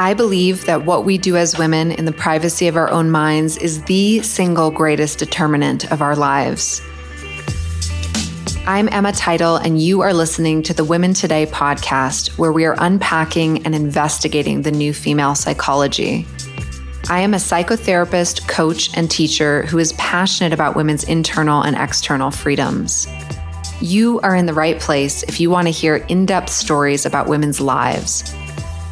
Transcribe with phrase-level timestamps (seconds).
[0.00, 3.58] I believe that what we do as women in the privacy of our own minds
[3.58, 6.80] is the single greatest determinant of our lives.
[8.66, 12.76] I'm Emma Title, and you are listening to the Women Today podcast, where we are
[12.78, 16.26] unpacking and investigating the new female psychology.
[17.10, 22.30] I am a psychotherapist, coach, and teacher who is passionate about women's internal and external
[22.30, 23.06] freedoms.
[23.82, 27.28] You are in the right place if you want to hear in depth stories about
[27.28, 28.34] women's lives.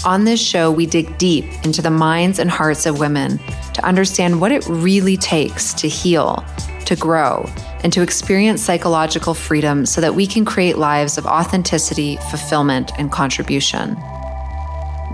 [0.05, 3.39] On this show, we dig deep into the minds and hearts of women
[3.75, 6.45] to understand what it really takes to heal,
[6.87, 7.48] to grow,
[7.83, 13.11] and to experience psychological freedom so that we can create lives of authenticity, fulfillment, and
[13.11, 13.97] contribution.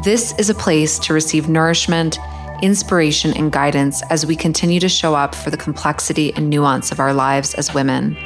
[0.04, 2.18] This is a place to receive nourishment
[2.62, 6.98] inspiration, and guidance as we continue to show up for the complexity and nuance of
[7.00, 8.16] our lives as women.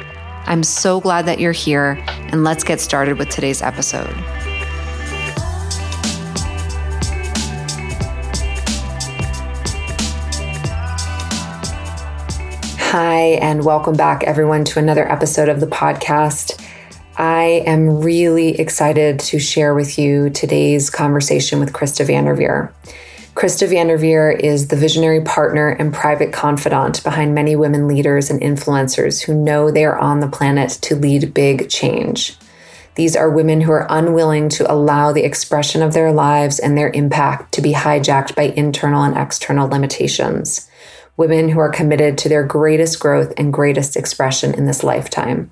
[0.45, 4.15] I'm so glad that you're here, and let's get started with today's episode.
[12.91, 16.59] Hi, and welcome back, everyone, to another episode of the podcast.
[17.17, 22.73] I am really excited to share with you today's conversation with Krista Van Derveer.
[23.35, 28.41] Krista Van Derveer is the visionary partner and private confidant behind many women leaders and
[28.41, 32.37] influencers who know they are on the planet to lead big change.
[32.95, 36.89] These are women who are unwilling to allow the expression of their lives and their
[36.89, 40.68] impact to be hijacked by internal and external limitations.
[41.19, 45.51] Women who are committed to their greatest growth and greatest expression in this lifetime.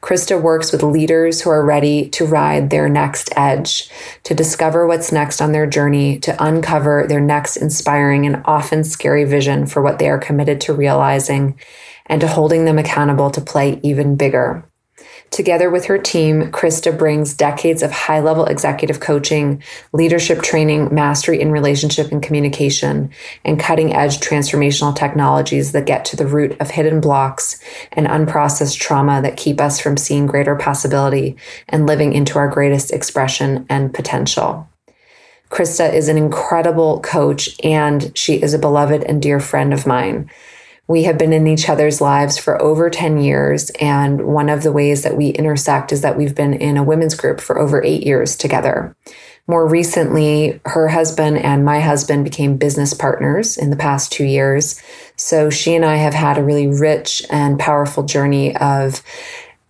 [0.00, 3.90] Krista works with leaders who are ready to ride their next edge,
[4.22, 9.24] to discover what's next on their journey, to uncover their next inspiring and often scary
[9.24, 11.58] vision for what they are committed to realizing,
[12.06, 14.64] and to holding them accountable to play even bigger.
[15.32, 19.62] Together with her team, Krista brings decades of high level executive coaching,
[19.94, 23.10] leadership training, mastery in relationship and communication,
[23.42, 27.58] and cutting edge transformational technologies that get to the root of hidden blocks
[27.92, 31.34] and unprocessed trauma that keep us from seeing greater possibility
[31.70, 34.68] and living into our greatest expression and potential.
[35.48, 40.30] Krista is an incredible coach and she is a beloved and dear friend of mine.
[40.88, 43.70] We have been in each other's lives for over 10 years.
[43.80, 47.14] And one of the ways that we intersect is that we've been in a women's
[47.14, 48.94] group for over eight years together.
[49.48, 54.80] More recently, her husband and my husband became business partners in the past two years.
[55.16, 59.02] So she and I have had a really rich and powerful journey of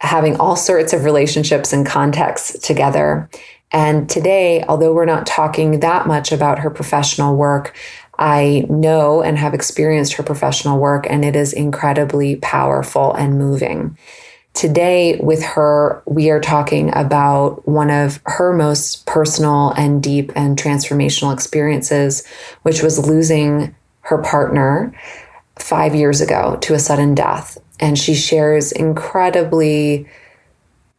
[0.01, 3.31] having all sorts of relationships and contexts together.
[3.71, 7.75] And today, although we're not talking that much about her professional work,
[8.19, 13.97] I know and have experienced her professional work, and it is incredibly powerful and moving.
[14.55, 20.59] Today, with her, we are talking about one of her most personal and deep and
[20.59, 22.27] transformational experiences,
[22.63, 24.95] which was losing her partner
[25.59, 27.57] five years ago to a sudden death.
[27.81, 30.07] And she shares incredibly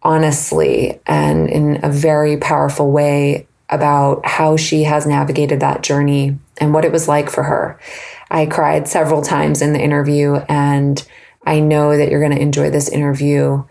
[0.02, 6.74] honestly and in a very powerful way about how she has navigated that journey and
[6.74, 7.80] what it was like for her.
[8.30, 11.06] I cried several times in the interview, and
[11.46, 13.64] I know that you're going to enjoy this interview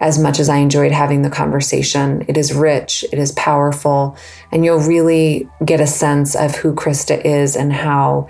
[0.00, 2.24] as much as I enjoyed having the conversation.
[2.26, 4.16] It is rich, it is powerful,
[4.50, 8.28] and you'll really get a sense of who Krista is and how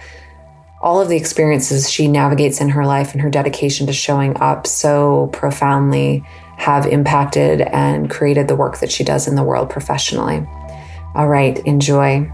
[0.82, 4.66] all of the experiences she navigates in her life and her dedication to showing up
[4.66, 6.24] so profoundly
[6.58, 10.46] have impacted and created the work that she does in the world professionally.
[11.14, 12.30] All right, enjoy.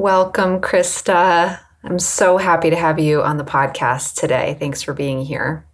[0.00, 1.60] Welcome, Krista.
[1.84, 4.56] I'm so happy to have you on the podcast today.
[4.58, 5.66] Thanks for being here.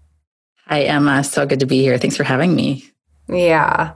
[0.67, 1.23] Hi, Emma.
[1.23, 1.97] So good to be here.
[1.97, 2.85] Thanks for having me.
[3.29, 3.93] Yeah.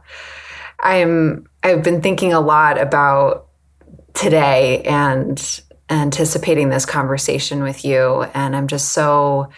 [0.79, 3.49] I'm I've been thinking a lot about
[4.15, 5.61] today and
[5.91, 9.51] anticipating this conversation with you and I'm just so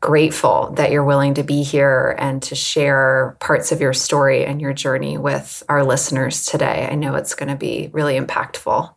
[0.00, 4.58] grateful that you're willing to be here and to share parts of your story and
[4.58, 6.88] your journey with our listeners today.
[6.90, 8.94] I know it's going to be really impactful.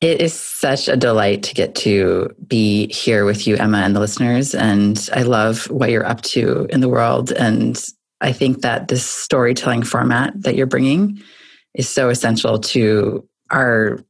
[0.00, 4.00] It is such a delight to get to be here with you, Emma, and the
[4.00, 4.54] listeners.
[4.54, 7.32] And I love what you're up to in the world.
[7.32, 7.82] And
[8.22, 11.20] I think that this storytelling format that you're bringing
[11.74, 14.02] is so essential to our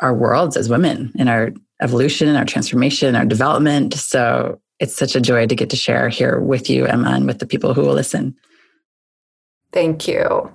[0.00, 3.94] our worlds as women in our evolution, our transformation, our development.
[3.94, 7.38] So it's such a joy to get to share here with you, Emma, and with
[7.38, 8.34] the people who will listen.
[9.72, 10.52] Thank you.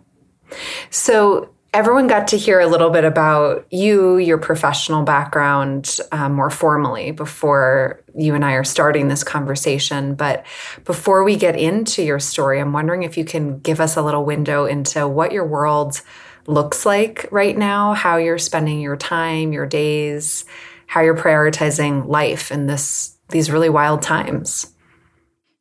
[0.89, 6.50] So everyone got to hear a little bit about you, your professional background um, more
[6.50, 10.16] formally before you and I are starting this conversation.
[10.16, 10.45] But
[10.86, 14.25] before we get into your story, I'm wondering if you can give us a little
[14.25, 16.01] window into what your world
[16.48, 20.45] looks like right now, how you're spending your time, your days,
[20.88, 24.74] how you're prioritizing life in this these really wild times.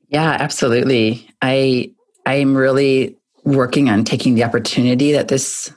[0.08, 1.28] Yeah, absolutely.
[1.42, 1.92] I
[2.24, 5.70] I'm really working on taking the opportunity that this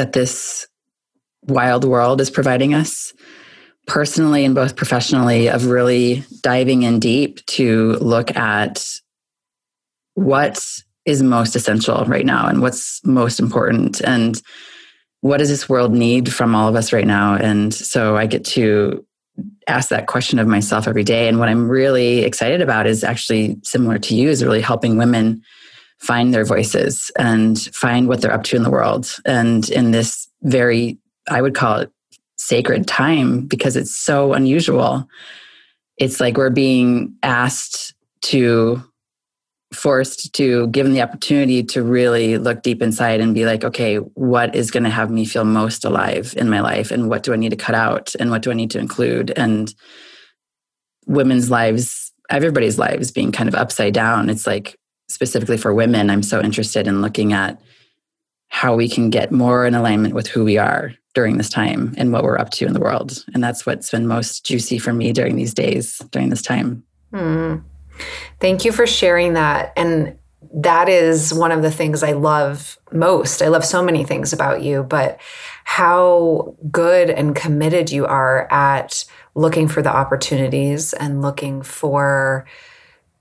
[0.00, 0.66] that this
[1.42, 3.12] wild world is providing us
[3.86, 8.82] personally and both professionally of really diving in deep to look at
[10.14, 10.58] what
[11.04, 14.40] is most essential right now and what's most important and
[15.20, 17.34] what does this world need from all of us right now?
[17.34, 19.04] And so i get to
[19.66, 21.28] ask that question of myself every day.
[21.28, 25.42] And what i'm really excited about is actually similar to you is really helping women
[26.00, 29.14] find their voices and find what they're up to in the world.
[29.24, 30.98] And in this very,
[31.28, 31.92] I would call it
[32.38, 35.06] sacred time because it's so unusual.
[35.98, 38.82] It's like we're being asked to,
[39.74, 44.54] forced to, given the opportunity to really look deep inside and be like, okay, what
[44.54, 46.90] is going to have me feel most alive in my life?
[46.90, 48.14] And what do I need to cut out?
[48.18, 49.32] And what do I need to include?
[49.36, 49.72] And
[51.06, 54.30] women's lives, everybody's lives being kind of upside down.
[54.30, 54.76] It's like,
[55.10, 57.60] specifically for women, I'm so interested in looking at
[58.48, 62.12] how we can get more in alignment with who we are during this time and
[62.12, 63.24] what we're up to in the world.
[63.34, 66.82] And that's what's been most juicy for me during these days, during this time.
[67.12, 67.62] Mm.
[68.38, 69.72] Thank you for sharing that.
[69.76, 70.16] And
[70.52, 73.42] that is one of the things I love most.
[73.42, 75.20] I love so many things about you, but
[75.64, 79.04] how good and committed you are at
[79.34, 82.46] looking for the opportunities and looking for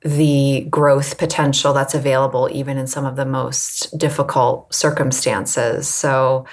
[0.02, 5.88] the growth potential that's available even in some of the most difficult circumstances.
[5.88, 6.46] So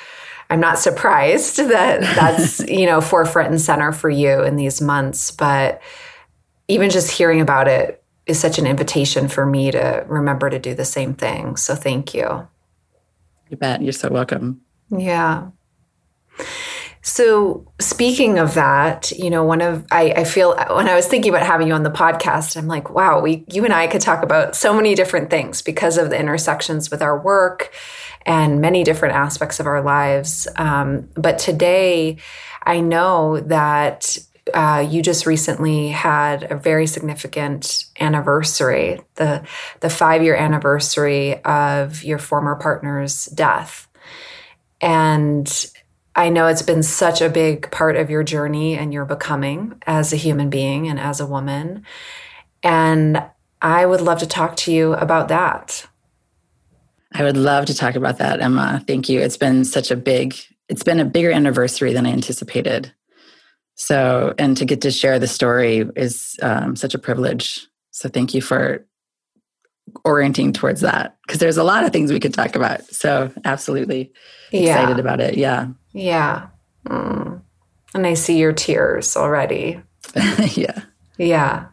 [0.50, 5.30] I'm not surprised that that's, you know, forefront and center for you in these months,
[5.30, 5.80] but
[6.68, 10.74] even just hearing about it is such an invitation for me to remember to do
[10.74, 11.56] the same thing.
[11.56, 12.48] So thank you.
[13.48, 13.82] You bet.
[13.82, 14.60] You're so welcome.
[14.90, 15.50] Yeah.
[17.06, 21.32] So speaking of that, you know, one of I, I, feel when I was thinking
[21.32, 24.24] about having you on the podcast, I'm like, wow, we you and I could talk
[24.24, 27.72] about so many different things because of the intersections with our work
[28.22, 30.48] and many different aspects of our lives.
[30.56, 32.16] Um, but today,
[32.64, 34.18] I know that
[34.52, 39.46] uh, you just recently had a very significant anniversary the
[39.78, 43.86] the five year anniversary of your former partner's death,
[44.80, 45.70] and
[46.16, 50.14] I know it's been such a big part of your journey and your becoming as
[50.14, 51.84] a human being and as a woman.
[52.62, 53.22] And
[53.60, 55.86] I would love to talk to you about that.
[57.12, 58.82] I would love to talk about that, Emma.
[58.86, 59.20] Thank you.
[59.20, 60.34] It's been such a big,
[60.68, 62.92] it's been a bigger anniversary than I anticipated.
[63.74, 67.66] So, and to get to share the story is um, such a privilege.
[67.90, 68.86] So, thank you for
[70.04, 72.84] orienting towards that because there's a lot of things we could talk about.
[72.86, 74.12] So, absolutely
[74.50, 74.80] yeah.
[74.80, 75.36] excited about it.
[75.36, 75.68] Yeah.
[75.96, 76.48] Yeah.
[76.86, 77.40] Mm.
[77.94, 79.80] And I see your tears already.
[80.54, 80.82] yeah.
[81.16, 81.68] Yeah.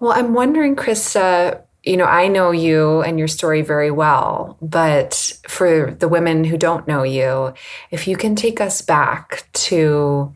[0.00, 5.38] Well, I'm wondering, Krista, you know, I know you and your story very well, but
[5.46, 7.52] for the women who don't know you,
[7.90, 10.34] if you can take us back to,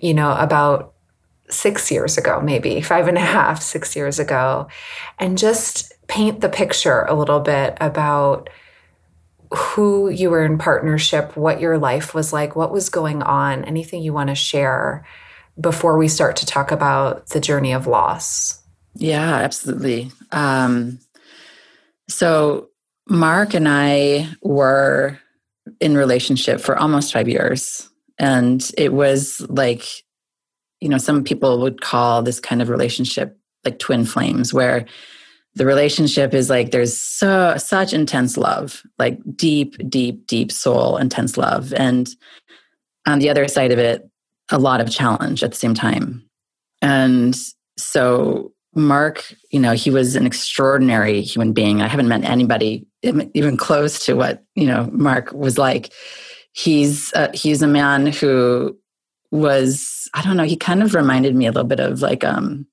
[0.00, 0.94] you know, about
[1.48, 4.66] six years ago, maybe five and a half, six years ago,
[5.20, 8.50] and just paint the picture a little bit about
[9.52, 14.02] who you were in partnership, what your life was like, what was going on, anything
[14.02, 15.04] you want to share
[15.60, 18.62] before we start to talk about the journey of loss.
[18.94, 20.10] Yeah, absolutely.
[20.32, 21.00] Um,
[22.08, 22.68] so,
[23.08, 25.18] Mark and I were
[25.80, 27.88] in relationship for almost five years.
[28.18, 29.84] And it was like,
[30.80, 34.86] you know, some people would call this kind of relationship like twin flames, where
[35.54, 41.36] the relationship is like there's so such intense love like deep deep deep soul intense
[41.36, 41.72] love.
[41.74, 42.08] And
[43.06, 44.08] on the other side of it
[44.50, 46.24] a lot of challenge at the same time.
[46.82, 47.36] And
[47.76, 51.82] so mark you know he was an extraordinary human being.
[51.82, 55.92] I haven't met anybody even close to what you know mark was like.
[56.52, 58.76] He's uh, he's a man who
[59.30, 62.66] was i don't know he kind of reminded me a little bit of like um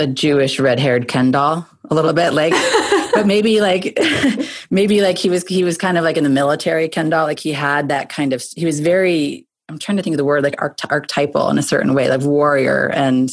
[0.00, 2.52] a Jewish red-haired Ken doll a little bit like
[3.14, 3.98] but maybe like
[4.70, 7.38] maybe like he was he was kind of like in the military Ken doll like
[7.38, 10.42] he had that kind of he was very I'm trying to think of the word
[10.42, 13.30] like archetypal in a certain way like warrior and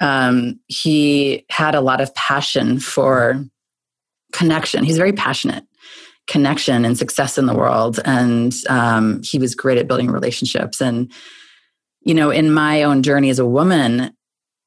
[0.00, 3.44] um, he had a lot of passion for
[4.32, 5.64] connection he's very passionate
[6.26, 8.00] connection and success in the world.
[8.04, 10.80] And um, he was great at building relationships.
[10.80, 11.12] And,
[12.00, 14.13] you know, in my own journey as a woman,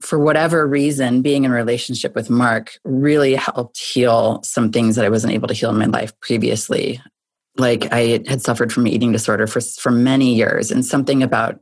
[0.01, 5.09] for whatever reason, being in relationship with Mark really helped heal some things that I
[5.09, 7.01] wasn't able to heal in my life previously.
[7.57, 11.59] Like I had suffered from eating disorder for, for many years, and something about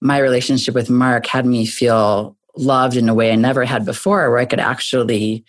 [0.00, 4.30] my relationship with Mark had me feel loved in a way I never had before,
[4.30, 5.44] where I could actually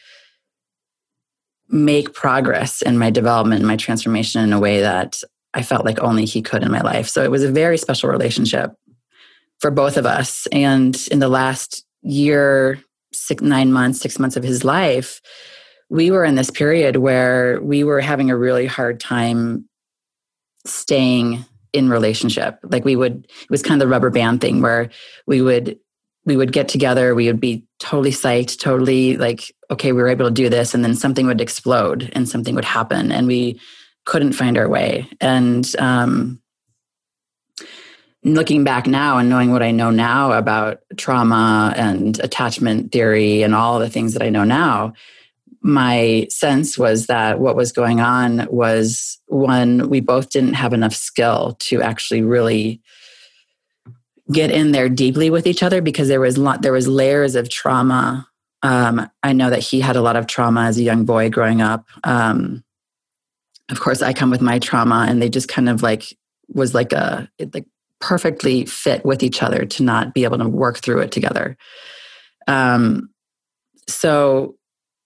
[1.69, 6.25] make progress in my development, my transformation in a way that I felt like only
[6.25, 7.07] he could in my life.
[7.07, 8.71] So it was a very special relationship
[9.59, 10.47] for both of us.
[10.51, 12.79] And in the last year,
[13.13, 15.21] six, nine months, six months of his life,
[15.89, 19.67] we were in this period where we were having a really hard time
[20.65, 22.59] staying in relationship.
[22.63, 24.89] Like we would, it was kind of the rubber band thing where
[25.27, 25.77] we would
[26.25, 30.27] we would get together we would be totally psyched totally like okay we were able
[30.27, 33.59] to do this and then something would explode and something would happen and we
[34.05, 36.40] couldn't find our way and um,
[38.23, 43.55] looking back now and knowing what i know now about trauma and attachment theory and
[43.55, 44.93] all the things that i know now
[45.63, 50.93] my sense was that what was going on was one we both didn't have enough
[50.93, 52.81] skill to actually really
[54.31, 57.49] get in there deeply with each other because there was lot, there was layers of
[57.49, 58.27] trauma.
[58.63, 61.61] Um, I know that he had a lot of trauma as a young boy growing
[61.61, 61.85] up.
[62.03, 62.63] Um,
[63.69, 66.17] of course, I come with my trauma, and they just kind of like
[66.53, 67.65] was like a like
[68.01, 71.57] perfectly fit with each other to not be able to work through it together.
[72.47, 73.09] Um,
[73.87, 74.55] so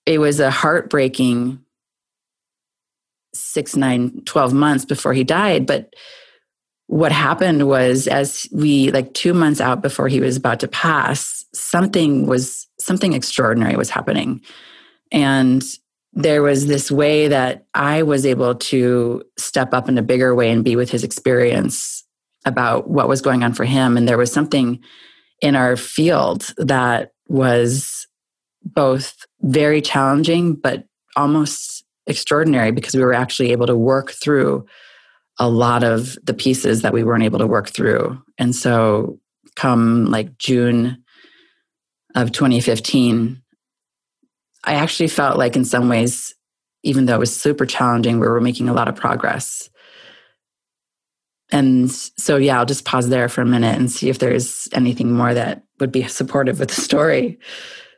[0.05, 1.59] it was a heartbreaking
[3.33, 5.93] six, nine, 12 months before he died, but
[6.87, 11.43] what happened was as we like 2 months out before he was about to pass
[11.53, 14.41] something was something extraordinary was happening
[15.11, 15.63] and
[16.13, 20.49] there was this way that I was able to step up in a bigger way
[20.49, 22.04] and be with his experience
[22.45, 24.79] about what was going on for him and there was something
[25.41, 28.07] in our field that was
[28.63, 30.85] both very challenging but
[31.15, 34.65] almost extraordinary because we were actually able to work through
[35.39, 38.21] a lot of the pieces that we weren't able to work through.
[38.37, 39.19] And so,
[39.55, 41.03] come like June
[42.13, 43.41] of 2015,
[44.63, 46.33] I actually felt like, in some ways,
[46.83, 49.69] even though it was super challenging, we were making a lot of progress.
[51.51, 55.11] And so, yeah, I'll just pause there for a minute and see if there's anything
[55.11, 57.39] more that would be supportive with the story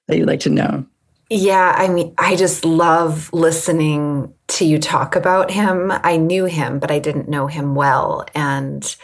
[0.08, 0.86] that you'd like to know.
[1.30, 5.92] Yeah, I mean, I just love listening to you talk about him.
[5.92, 8.26] I knew him, but I didn't know him well.
[8.34, 8.96] And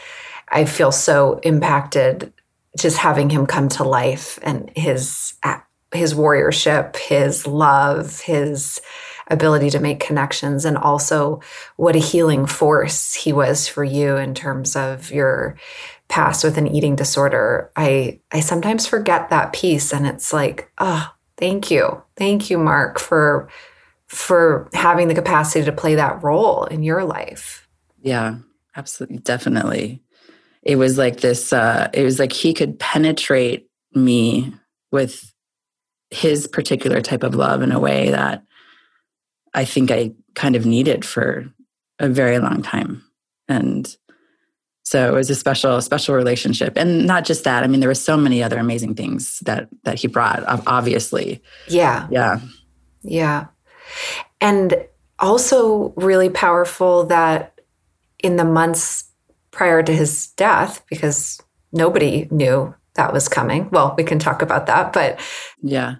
[0.48, 2.32] I feel so impacted
[2.78, 5.34] just having him come to life and his
[5.92, 8.80] his warriorship, his love, his
[9.28, 11.40] ability to make connections and also
[11.76, 15.56] what a healing force he was for you in terms of your
[16.08, 17.70] past with an eating disorder.
[17.76, 22.02] I I sometimes forget that piece and it's like, oh, Thank you.
[22.16, 23.48] Thank you, Mark, for
[24.06, 27.68] for having the capacity to play that role in your life.
[28.02, 28.36] Yeah,
[28.76, 29.18] absolutely.
[29.18, 30.02] Definitely.
[30.62, 34.54] It was like this, uh, it was like he could penetrate me
[34.92, 35.32] with
[36.10, 38.44] his particular type of love in a way that
[39.54, 41.52] I think I kind of needed for
[41.98, 43.02] a very long time.
[43.48, 43.94] And
[44.84, 46.76] so it was a special special relationship.
[46.76, 49.98] And not just that i mean there were so many other amazing things that that
[49.98, 51.42] he brought obviously.
[51.68, 52.06] Yeah.
[52.10, 52.40] Yeah.
[53.02, 53.46] Yeah.
[54.40, 54.86] And
[55.18, 57.60] also really powerful that
[58.22, 59.04] in the months
[59.50, 61.40] prior to his death because
[61.72, 63.68] nobody knew that was coming.
[63.70, 65.20] Well we can talk about that but
[65.62, 65.96] yeah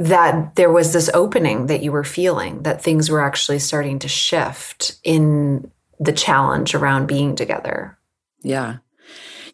[0.00, 4.08] that there was this opening that you were feeling that things were actually starting to
[4.08, 7.98] shift in the challenge around being together.
[8.42, 8.78] Yeah.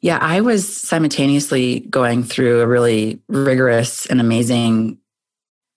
[0.00, 4.98] Yeah, I was simultaneously going through a really rigorous and amazing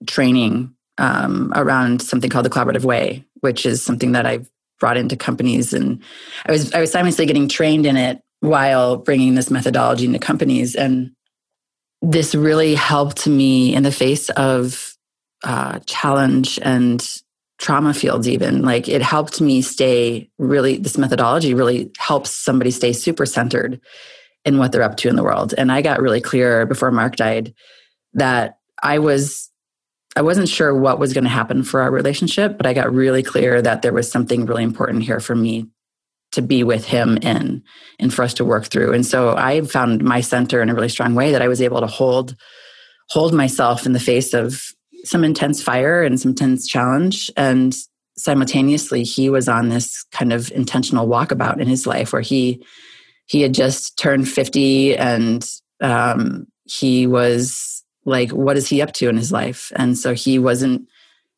[0.06, 4.48] training um, around something called the collaborative way, which is something that I've
[4.78, 6.00] brought into companies, and
[6.46, 10.76] I was I was simultaneously getting trained in it while bringing this methodology into companies,
[10.76, 11.10] and
[12.02, 14.96] this really helped me in the face of
[15.44, 17.22] uh, challenge and
[17.58, 18.62] trauma fields even.
[18.62, 23.80] Like it helped me stay really this methodology really helps somebody stay super centered
[24.44, 25.54] in what they're up to in the world.
[25.56, 27.54] And i got really clear before mark died
[28.14, 29.50] that i was
[30.16, 33.22] i wasn't sure what was going to happen for our relationship but i got really
[33.22, 35.66] clear that there was something really important here for me
[36.32, 37.62] to be with him in
[37.98, 38.92] and for us to work through.
[38.92, 41.80] And so i found my center in a really strong way that i was able
[41.80, 42.36] to hold
[43.10, 44.72] hold myself in the face of
[45.04, 47.30] some intense fire and some intense challenge.
[47.36, 47.74] And
[48.16, 52.64] simultaneously he was on this kind of intentional walkabout in his life where he
[53.26, 55.48] he had just turned 50 and
[55.80, 59.72] um, he was like what is he up to in his life?
[59.76, 60.86] And so he wasn't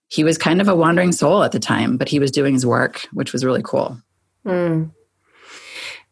[0.09, 2.67] he was kind of a wandering soul at the time but he was doing his
[2.67, 3.99] work which was really cool
[4.47, 4.91] mm.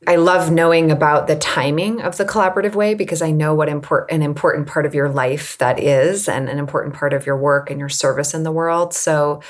[0.07, 4.11] I love knowing about the timing of the collaborative way because I know what import,
[4.11, 7.71] an important part of your life that is and an important part of your work
[7.71, 8.95] and your service in the world.
[8.95, 9.43] So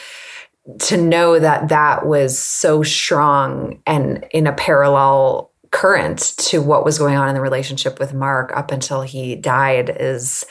[0.80, 6.98] to know that that was so strong and in a parallel current to what was
[6.98, 10.44] going on in the relationship with Mark up until he died is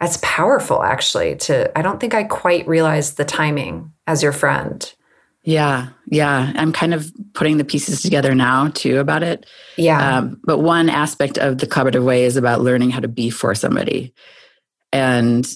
[0.00, 4.92] that's powerful actually to I don't think I quite realized the timing as your friend.
[5.46, 6.52] Yeah, yeah.
[6.56, 9.46] I'm kind of putting the pieces together now too about it.
[9.76, 10.18] Yeah.
[10.18, 13.54] Um, but one aspect of the collaborative way is about learning how to be for
[13.54, 14.12] somebody.
[14.92, 15.48] And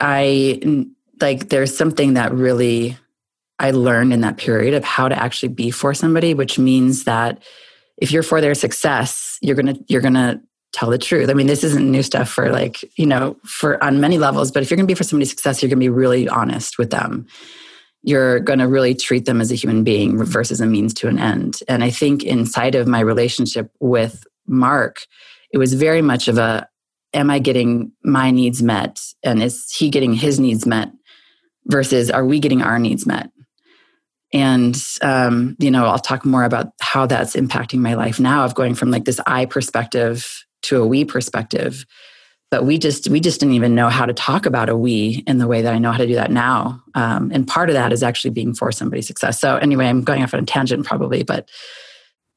[0.00, 0.86] I
[1.20, 2.96] like, there's something that really
[3.58, 7.42] I learned in that period of how to actually be for somebody, which means that
[7.98, 10.40] if you're for their success, you're going to, you're going to
[10.72, 11.28] tell the truth.
[11.28, 14.62] I mean, this isn't new stuff for like, you know, for on many levels, but
[14.62, 16.90] if you're going to be for somebody's success, you're going to be really honest with
[16.90, 17.26] them
[18.06, 21.18] you're going to really treat them as a human being versus a means to an
[21.18, 21.58] end.
[21.68, 25.04] And I think inside of my relationship with Mark,
[25.50, 26.68] it was very much of a
[27.12, 29.00] am I getting my needs met?
[29.24, 30.92] And is he getting his needs met?
[31.66, 33.30] Versus are we getting our needs met?
[34.32, 38.54] And, um, you know, I'll talk more about how that's impacting my life now of
[38.54, 41.86] going from like this I perspective to a we perspective
[42.56, 45.36] but we just we just didn't even know how to talk about a we in
[45.36, 46.82] the way that I know how to do that now.
[46.94, 49.38] Um, and part of that is actually being for somebody's success.
[49.38, 51.50] So anyway, I'm going off on a tangent probably, but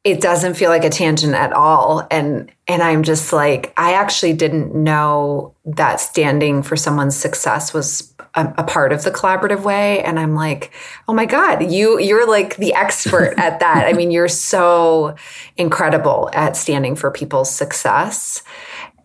[0.03, 4.31] it doesn't feel like a tangent at all and and i'm just like i actually
[4.31, 10.01] didn't know that standing for someone's success was a, a, part of the collaborative way
[10.03, 10.71] and i'm like
[11.09, 15.13] oh my god you you're like the expert at that i mean you're so
[15.57, 18.41] incredible at standing for people's success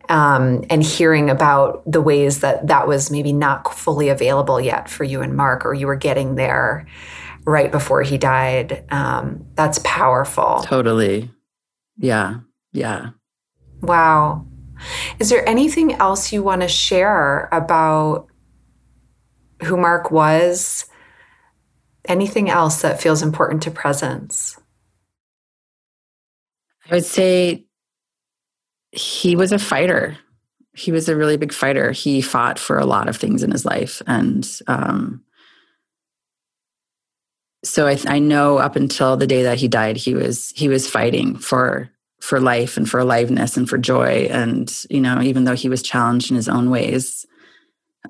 [0.08, 5.04] um, and hearing about the ways that that was maybe not fully available yet for
[5.04, 6.86] you and Mark, or you were getting there
[7.44, 8.84] right before he died.
[8.90, 10.60] Um, that's powerful.
[10.64, 11.30] Totally.
[11.96, 12.40] Yeah.
[12.72, 13.10] Yeah.
[13.80, 14.46] Wow.
[15.18, 18.28] Is there anything else you want to share about
[19.62, 20.86] who Mark was?
[22.06, 24.58] Anything else that feels important to presence?
[26.90, 27.64] I would say
[28.94, 30.16] he was a fighter.
[30.72, 31.92] He was a really big fighter.
[31.92, 34.02] He fought for a lot of things in his life.
[34.06, 35.22] And um,
[37.64, 40.88] so I, I know up until the day that he died, he was he was
[40.88, 44.28] fighting for for life and for aliveness and for joy.
[44.30, 47.26] And you know, even though he was challenged in his own ways,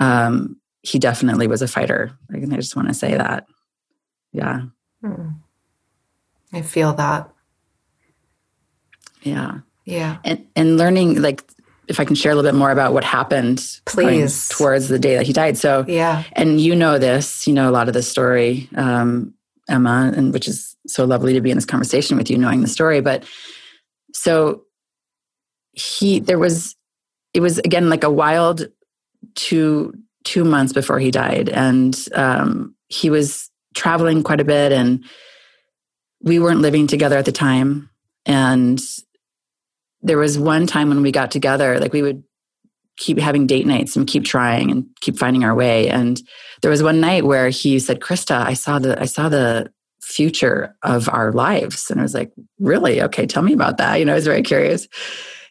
[0.00, 2.12] um, he definitely was a fighter.
[2.32, 3.46] I just want to say that.
[4.32, 4.62] Yeah.
[5.00, 5.28] Hmm.
[6.52, 7.30] I feel that.
[9.22, 9.60] Yeah.
[9.84, 10.18] Yeah.
[10.24, 11.42] And and learning like
[11.88, 15.16] if I can share a little bit more about what happened please towards the day
[15.16, 15.58] that he died.
[15.58, 16.24] So yeah.
[16.32, 19.34] And you know this, you know a lot of the story, um,
[19.68, 22.68] Emma, and which is so lovely to be in this conversation with you, knowing the
[22.68, 23.00] story.
[23.00, 23.24] But
[24.12, 24.62] so
[25.72, 26.76] he there was
[27.34, 28.68] it was again like a wild
[29.34, 29.92] two
[30.24, 31.48] two months before he died.
[31.48, 35.04] And um he was traveling quite a bit and
[36.22, 37.90] we weren't living together at the time.
[38.24, 38.80] And
[40.04, 42.22] there was one time when we got together, like we would
[42.96, 45.88] keep having date nights and keep trying and keep finding our way.
[45.88, 46.20] And
[46.62, 50.76] there was one night where he said, Krista, I saw the, I saw the future
[50.82, 51.90] of our lives.
[51.90, 53.02] And I was like, really?
[53.02, 53.96] Okay, tell me about that.
[53.96, 54.86] You know, I was very curious.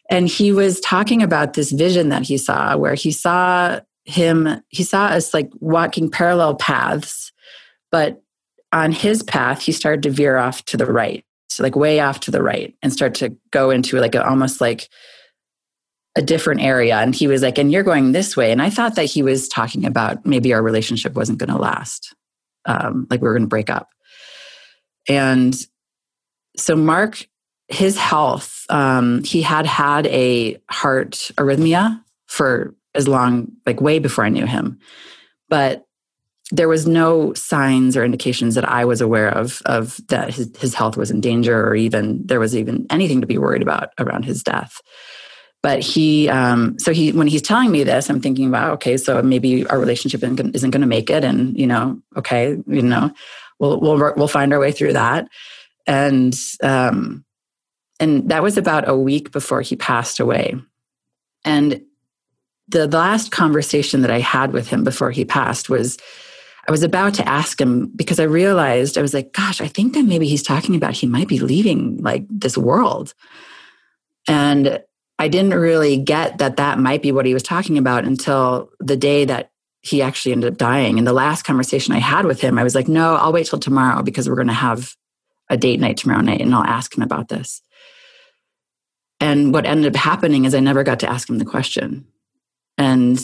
[0.08, 4.84] And he was talking about this vision that he saw where he saw him, he
[4.84, 7.32] saw us like walking parallel paths,
[7.90, 8.22] but
[8.72, 11.24] on his path, he started to veer off to the right
[11.60, 14.88] like way off to the right and start to go into like a, almost like
[16.16, 16.96] a different area.
[16.96, 18.52] And he was like and you're going this way.
[18.52, 22.14] And i thought that he was talking about maybe our relationship wasn't going to last
[22.66, 23.88] um, like we were going to break up.
[25.08, 25.54] And
[26.56, 27.26] so mark
[27.68, 34.24] his health um, he had had a heart arrhythmia for as long like way before
[34.24, 34.78] i knew him.
[35.48, 35.84] But
[36.50, 40.74] there was no signs or indications that I was aware of of that his, his
[40.74, 44.24] health was in danger or even there was even anything to be worried about around
[44.24, 44.80] his death.
[45.62, 49.22] But he, um, so he, when he's telling me this, I'm thinking about, okay, so
[49.22, 53.10] maybe our relationship isn't going to make it, and you know, okay, you know,
[53.58, 55.26] we'll we'll we'll find our way through that,
[55.86, 57.24] and um,
[57.98, 60.54] and that was about a week before he passed away,
[61.46, 61.80] and
[62.68, 65.96] the last conversation that I had with him before he passed was
[66.66, 69.94] I was about to ask him because I realized I was like, gosh, I think
[69.94, 73.12] that maybe he's talking about he might be leaving like this world.
[74.26, 74.82] And
[75.18, 78.96] I didn't really get that that might be what he was talking about until the
[78.96, 79.50] day that
[79.82, 80.96] he actually ended up dying.
[80.98, 83.58] And the last conversation I had with him, I was like, no, I'll wait till
[83.58, 84.94] tomorrow because we're going to have
[85.50, 87.60] a date night tomorrow night and I'll ask him about this.
[89.20, 92.06] And what ended up happening is I never got to ask him the question.
[92.78, 93.20] And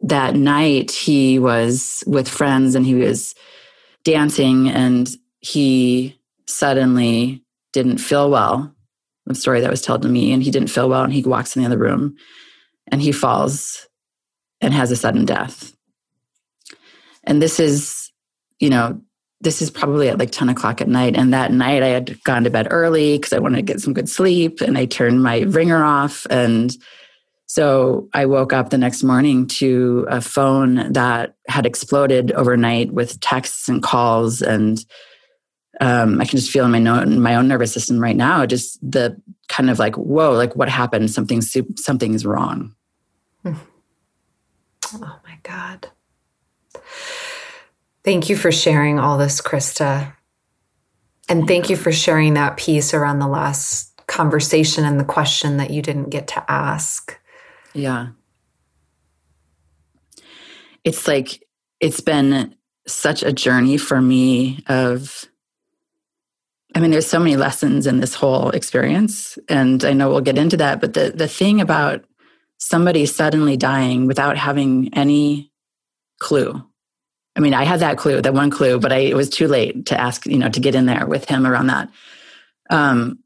[0.00, 3.34] that night he was with friends and he was
[4.04, 5.08] dancing and
[5.40, 8.74] he suddenly didn't feel well.
[9.26, 11.54] The story that was told to me, and he didn't feel well, and he walks
[11.54, 12.16] in the other room
[12.90, 13.86] and he falls
[14.60, 15.72] and has a sudden death.
[17.24, 18.10] And this is,
[18.58, 19.00] you know,
[19.40, 21.14] this is probably at like 10 o'clock at night.
[21.14, 23.92] And that night I had gone to bed early because I wanted to get some
[23.92, 26.26] good sleep and I turned my ringer off.
[26.30, 26.74] And
[27.48, 33.18] so I woke up the next morning to a phone that had exploded overnight with
[33.20, 34.42] texts and calls.
[34.42, 34.78] And
[35.80, 38.78] um, I can just feel in my, no- my own nervous system right now, just
[38.82, 41.10] the kind of like, whoa, like what happened?
[41.10, 42.74] Something, something is wrong.
[43.42, 43.54] Hmm.
[44.94, 45.88] Oh my God.
[48.04, 50.12] Thank you for sharing all this, Krista.
[51.30, 55.70] And thank you for sharing that piece around the last conversation and the question that
[55.70, 57.17] you didn't get to ask.
[57.78, 58.08] Yeah.
[60.82, 61.44] It's like,
[61.78, 62.56] it's been
[62.88, 65.24] such a journey for me of,
[66.74, 69.38] I mean, there's so many lessons in this whole experience.
[69.48, 70.80] And I know we'll get into that.
[70.80, 72.04] But the, the thing about
[72.58, 75.52] somebody suddenly dying without having any
[76.18, 76.60] clue.
[77.36, 79.86] I mean, I had that clue, that one clue, but I, it was too late
[79.86, 81.90] to ask, you know, to get in there with him around that.
[82.70, 83.20] Um,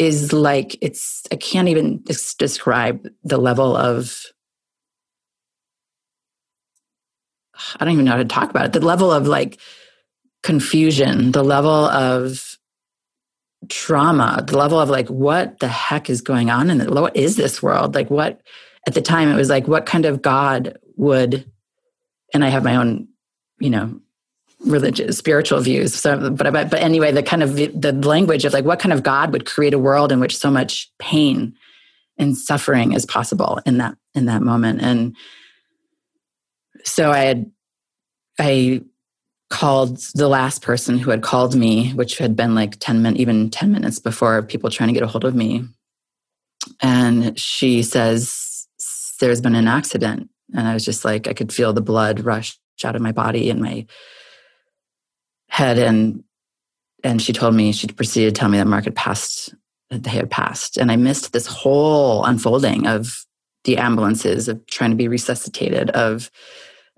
[0.00, 2.02] is like it's I can't even
[2.38, 4.24] describe the level of
[7.78, 8.72] I don't even know how to talk about it.
[8.72, 9.60] The level of like
[10.42, 12.56] confusion, the level of
[13.68, 17.62] trauma, the level of like what the heck is going on and what is this
[17.62, 17.94] world?
[17.94, 18.40] Like what
[18.86, 21.50] at the time it was like what kind of god would
[22.32, 23.08] and i have my own
[23.58, 24.00] you know
[24.64, 25.94] religious spiritual views.
[25.94, 29.32] So but but anyway the kind of the language of like what kind of god
[29.32, 31.54] would create a world in which so much pain
[32.18, 34.82] and suffering is possible in that in that moment?
[34.82, 35.16] And
[36.84, 37.50] so i had
[38.38, 38.82] i
[39.50, 43.50] called the last person who had called me which had been like 10 minutes even
[43.50, 45.64] 10 minutes before people trying to get a hold of me.
[46.80, 48.66] And she says
[49.20, 50.28] there's been an accident.
[50.54, 53.50] And I was just like, I could feel the blood rush out of my body
[53.50, 53.86] and my
[55.50, 55.78] head.
[55.78, 56.24] And
[57.02, 59.54] and she told me, she proceeded to tell me that Mark had passed,
[59.90, 60.76] that they had passed.
[60.76, 63.24] And I missed this whole unfolding of
[63.64, 66.30] the ambulances, of trying to be resuscitated, of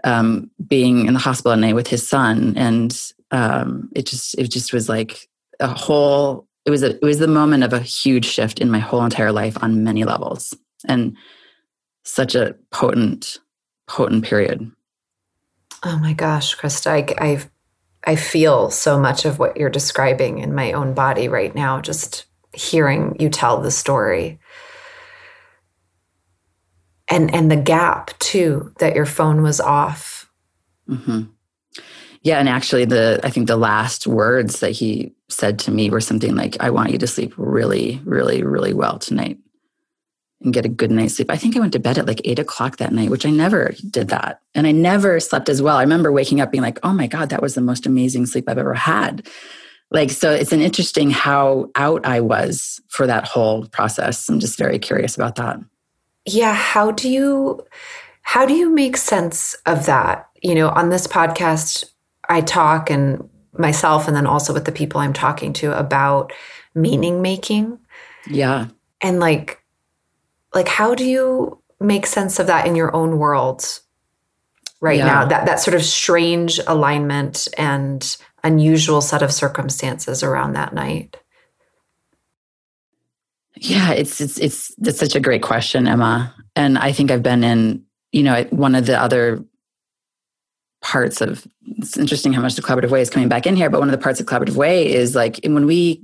[0.04, 2.54] um, being in the hospital at night with his son.
[2.56, 5.28] And um, it just it just was like
[5.60, 8.78] a whole it was a it was the moment of a huge shift in my
[8.78, 10.54] whole entire life on many levels.
[10.88, 11.16] And
[12.04, 13.38] such a potent,
[13.86, 14.70] potent period.
[15.84, 17.40] Oh my gosh, Krista, I, I,
[18.04, 22.26] I feel so much of what you're describing in my own body right now, just
[22.52, 24.38] hearing you tell the story.
[27.08, 30.22] And, and the gap too that your phone was off
[30.88, 31.22] mm-hmm.
[32.22, 36.00] yeah and actually the i think the last words that he said to me were
[36.00, 39.38] something like i want you to sleep really really really well tonight
[40.44, 41.30] and get a good night's sleep.
[41.30, 43.74] I think I went to bed at like eight o'clock that night, which I never
[43.90, 44.40] did that.
[44.54, 45.76] And I never slept as well.
[45.76, 48.48] I remember waking up being like, oh my God, that was the most amazing sleep
[48.48, 49.26] I've ever had.
[49.90, 54.28] Like, so it's an interesting how out I was for that whole process.
[54.28, 55.58] I'm just very curious about that.
[56.24, 56.54] Yeah.
[56.54, 57.66] How do you,
[58.22, 60.28] how do you make sense of that?
[60.42, 61.84] You know, on this podcast,
[62.28, 63.28] I talk and
[63.58, 66.32] myself and then also with the people I'm talking to about
[66.74, 67.78] meaning making.
[68.26, 68.68] Yeah.
[69.02, 69.61] And like
[70.54, 73.80] like how do you make sense of that in your own world
[74.80, 75.06] right yeah.
[75.06, 75.24] now?
[75.24, 81.16] That that sort of strange alignment and unusual set of circumstances around that night.
[83.56, 86.34] Yeah it's it's it's that's such a great question emma.
[86.56, 89.44] And i think i've been in you know one of the other
[90.82, 91.46] parts of
[91.78, 93.92] it's interesting how much the collaborative way is coming back in here but one of
[93.92, 96.02] the parts of collaborative way is like when we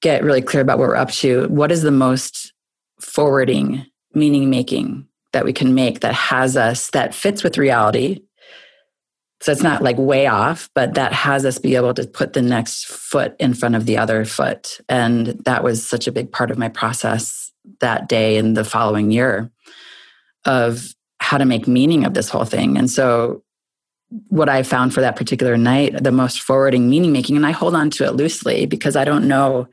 [0.00, 2.52] get really clear about what we're up to what is the most
[3.02, 8.20] forwarding meaning making that we can make that has us that fits with reality
[9.40, 12.42] so it's not like way off but that has us be able to put the
[12.42, 16.50] next foot in front of the other foot and that was such a big part
[16.50, 19.50] of my process that day and the following year
[20.44, 22.76] of how to make meaning of this whole thing.
[22.76, 23.42] And so
[24.28, 27.74] what I found for that particular night, the most forwarding meaning making, and I hold
[27.74, 29.68] on to it loosely because I don't know,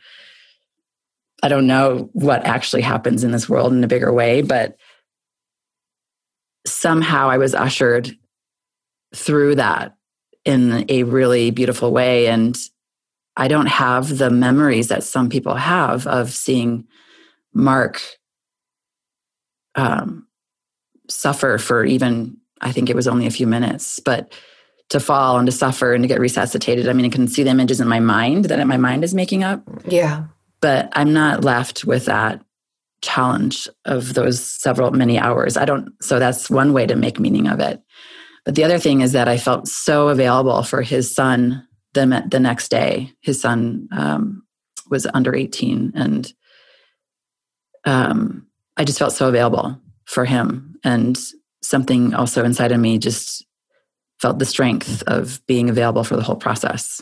[1.41, 4.77] I don't know what actually happens in this world in a bigger way, but
[6.65, 8.11] somehow I was ushered
[9.15, 9.95] through that
[10.45, 12.27] in a really beautiful way.
[12.27, 12.57] And
[13.37, 16.85] I don't have the memories that some people have of seeing
[17.53, 18.01] Mark
[19.75, 20.27] um,
[21.07, 24.33] suffer for even I think it was only a few minutes, but
[24.89, 26.89] to fall and to suffer and to get resuscitated.
[26.89, 29.43] I mean, I can see the images in my mind that my mind is making
[29.43, 29.63] up.
[29.87, 30.25] Yeah.
[30.61, 32.43] But I'm not left with that
[33.01, 35.55] challenge of those several many hours.
[35.55, 37.81] I don't, so that's one way to make meaning of it.
[38.45, 42.39] But the other thing is that I felt so available for his son the, the
[42.39, 43.13] next day.
[43.21, 44.43] His son um,
[44.89, 46.31] was under 18 and
[47.85, 50.75] um, I just felt so available for him.
[50.83, 51.17] And
[51.61, 53.45] something also inside of me just
[54.19, 57.01] felt the strength of being available for the whole process.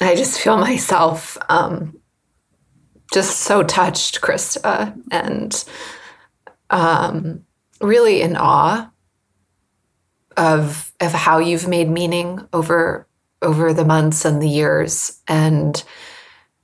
[0.00, 1.98] I just feel myself um,
[3.12, 5.64] just so touched, Krista, and
[6.70, 7.44] um,
[7.80, 8.90] really in awe
[10.36, 13.06] of of how you've made meaning over
[13.42, 15.82] over the months and the years, and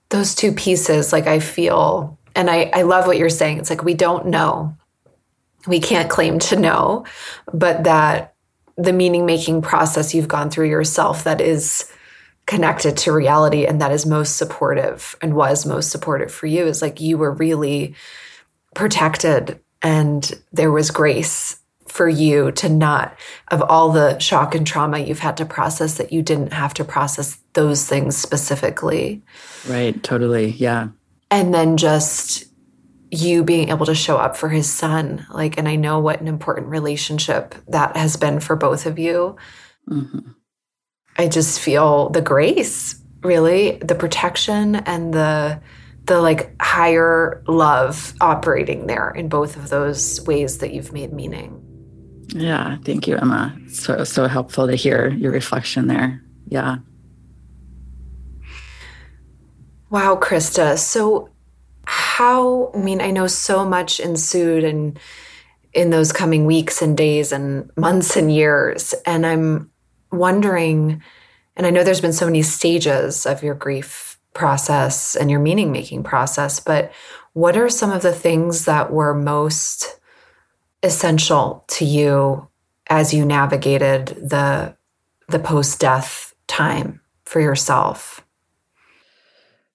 [0.09, 1.13] those two pieces.
[1.13, 3.59] Like I feel and I, I love what you're saying.
[3.59, 4.77] It's like we don't know.
[5.67, 7.05] We can't claim to know,
[7.53, 8.35] but that
[8.77, 11.93] the meaning making process you've gone through yourself that is
[12.49, 16.81] connected to reality and that is most supportive and was most supportive for you is
[16.81, 17.95] like you were really
[18.75, 23.15] protected and there was grace for you to not
[23.49, 26.85] of all the shock and trauma you've had to process that you didn't have to
[26.85, 29.23] process those things specifically.
[29.69, 30.89] Right totally yeah.
[31.31, 32.47] And then just
[33.11, 36.29] you being able to show up for his son like and i know what an
[36.29, 39.37] important relationship that has been for both of you.
[39.87, 40.31] Mm-hmm.
[41.19, 45.61] I just feel the grace really the protection and the
[46.05, 51.63] the like higher love operating there in both of those ways that you've made meaning
[52.29, 56.79] yeah thank you emma so so helpful to hear your reflection there yeah
[59.91, 60.79] Wow, Krista.
[60.79, 61.31] So,
[61.87, 64.99] how, I mean, I know so much ensued and
[65.73, 68.95] in those coming weeks and days and months and years.
[69.07, 69.71] And I'm
[70.11, 71.03] wondering,
[71.57, 75.73] and I know there's been so many stages of your grief process and your meaning
[75.73, 76.93] making process, but
[77.33, 79.99] what are some of the things that were most
[80.83, 82.49] essential to you
[82.89, 84.77] as you navigated the
[85.29, 88.25] the post death time for yourself?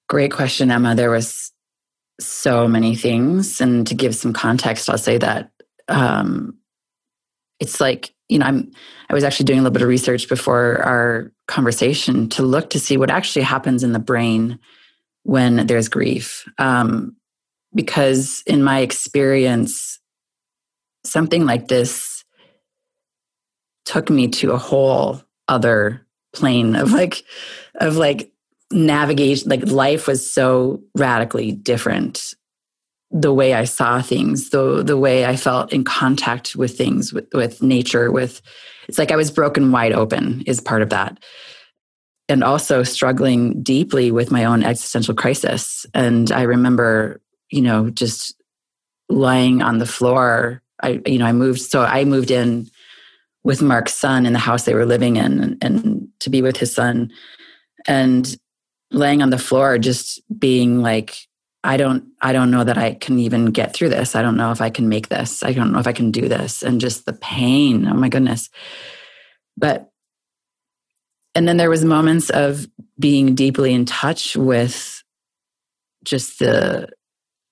[0.07, 0.95] Great question, Emma.
[0.95, 1.51] There was
[2.19, 3.61] so many things.
[3.61, 5.51] And to give some context, I'll say that
[5.87, 6.57] um,
[7.59, 8.71] it's like, you know, I'm
[9.09, 12.79] I was actually doing a little bit of research before our conversation to look to
[12.79, 14.57] see what actually happens in the brain
[15.21, 16.49] when there's grief.
[16.57, 17.15] Um,
[17.75, 19.99] because in my experience,
[21.05, 22.23] something like this
[23.85, 27.23] took me to a whole other plane of like
[27.75, 28.31] of like
[28.71, 32.33] navigation like life was so radically different
[33.13, 37.27] the way i saw things the the way i felt in contact with things with,
[37.33, 38.41] with nature with
[38.87, 41.19] it's like i was broken wide open is part of that.
[42.29, 45.85] And also struggling deeply with my own existential crisis.
[45.93, 48.35] And i remember you know just
[49.09, 50.61] lying on the floor.
[50.81, 52.69] I you know i moved so i moved in
[53.43, 56.57] with mark's son in the house they were living in and, and to be with
[56.57, 57.11] his son.
[57.87, 58.35] And
[58.91, 61.27] laying on the floor just being like
[61.63, 64.15] i don't i don't know that i can even get through this.
[64.15, 65.43] I don't know if i can make this.
[65.43, 66.63] I don't know if i can do this.
[66.63, 67.87] And just the pain.
[67.87, 68.49] Oh my goodness.
[69.57, 69.89] But
[71.35, 72.67] and then there was moments of
[72.99, 75.03] being deeply in touch with
[76.03, 76.89] just the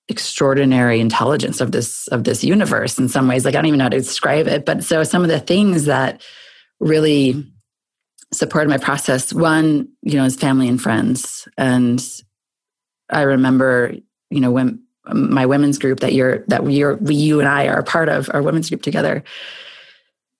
[0.08, 3.44] extraordinary intelligence of this of this universe in some ways.
[3.44, 4.64] Like i don't even know how to describe it.
[4.64, 6.22] But so some of the things that
[6.80, 7.46] really
[8.32, 11.48] supported my process one you know is family and friends.
[11.56, 12.04] And
[13.12, 13.94] i remember
[14.30, 17.78] you know when my women's group that you're that are we you and i are
[17.78, 19.24] a part of our women's group together.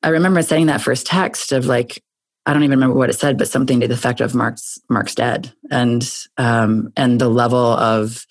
[0.02, 2.02] I remember saying that first text of like
[2.46, 5.14] i don't even remember what it said but something to the effect of mark's mark's
[5.14, 5.52] dead.
[5.70, 6.08] And
[6.38, 8.26] um and the level of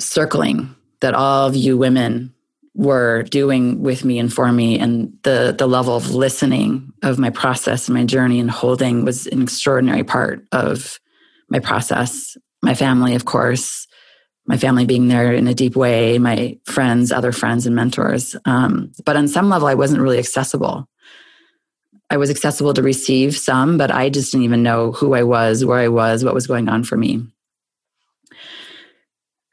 [0.00, 2.34] circling that all of you women
[2.74, 7.30] were doing with me and for me and the the level of listening of my
[7.30, 10.98] process and my journey and holding was an extraordinary part of
[11.48, 13.86] my process my family of course
[14.46, 18.36] my family being there in a deep way, my friends, other friends, and mentors.
[18.44, 20.88] Um, but on some level, I wasn't really accessible.
[22.10, 25.64] I was accessible to receive some, but I just didn't even know who I was,
[25.64, 27.26] where I was, what was going on for me.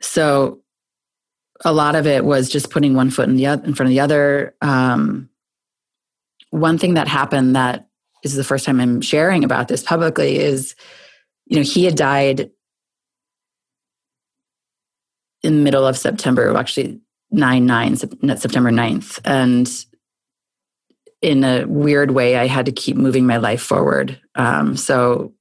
[0.01, 0.59] So
[1.63, 3.91] a lot of it was just putting one foot in the other, in front of
[3.91, 4.55] the other.
[4.61, 5.29] Um,
[6.49, 7.87] one thing that happened that
[8.23, 10.75] is the first time I'm sharing about this publicly is,
[11.51, 12.49] you know, he had died
[15.43, 19.19] in the middle of September, actually 9 9, September 9th.
[19.25, 19.69] And
[21.21, 24.17] in a weird way, I had to keep moving my life forward.
[24.35, 25.33] Um, so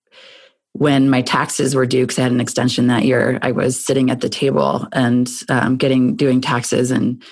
[0.73, 4.11] when my taxes were due, because I had an extension that year, I was sitting
[4.11, 7.23] at the table and um, getting doing taxes, and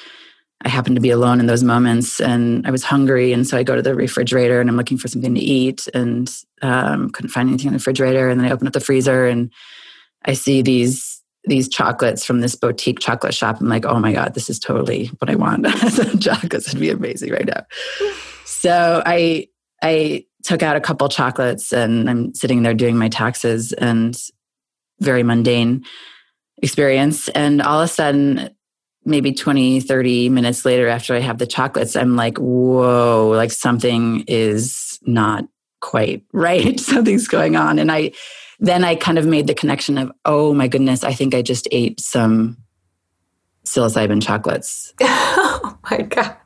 [0.65, 3.63] I happened to be alone in those moments, and I was hungry, and so I
[3.63, 6.31] go to the refrigerator and I'm looking for something to eat, and
[6.63, 9.53] um, couldn't find anything in the refrigerator, and then I open up the freezer and
[10.25, 13.61] I see these these chocolates from this boutique chocolate shop.
[13.61, 15.67] I'm like, oh my god, this is totally what I want.
[16.21, 17.65] chocolates would be amazing right now.
[18.45, 19.49] So I
[19.83, 24.17] I took out a couple chocolates and I'm sitting there doing my taxes and
[25.01, 25.85] very mundane
[26.63, 27.29] experience.
[27.31, 28.51] And all of a sudden,
[29.09, 34.25] maybe 20, 30 minutes later, after I have the chocolates, I'm like, whoa, like something
[34.29, 35.45] is not
[35.81, 36.79] quite right.
[36.79, 37.79] Something's going on.
[37.79, 38.13] And I,
[38.61, 41.69] then I kind of made the connection of, oh my goodness, I think I just
[41.73, 42.59] ate some
[43.65, 44.93] psilocybin chocolates.
[45.01, 46.37] oh my God.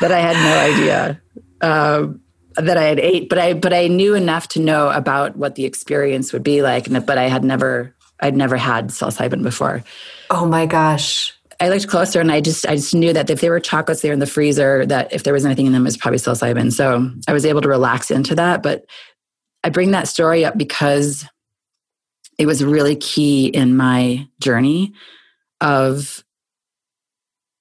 [0.00, 1.22] That I had no idea.
[1.60, 2.20] Um,
[2.56, 5.64] that I had ate, but I but I knew enough to know about what the
[5.64, 6.88] experience would be like.
[7.04, 9.82] But I had never I'd never had psilocybin before.
[10.30, 11.33] Oh my gosh.
[11.60, 14.12] I looked closer and I just I just knew that if there were chocolates there
[14.12, 16.72] in the freezer, that if there was anything in them, it was probably psilocybin.
[16.72, 18.62] So I was able to relax into that.
[18.62, 18.84] But
[19.62, 21.26] I bring that story up because
[22.38, 24.92] it was really key in my journey
[25.60, 26.24] of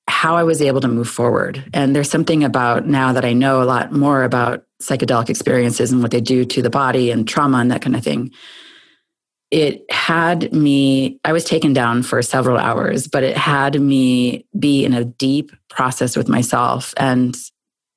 [0.08, 1.64] how I was able to move forward.
[1.74, 6.02] And there's something about now that I know a lot more about psychedelic experiences and
[6.02, 8.32] what they do to the body and trauma and that kind of thing.
[9.54, 14.84] It had me, I was taken down for several hours, but it had me be
[14.84, 17.38] in a deep process with myself and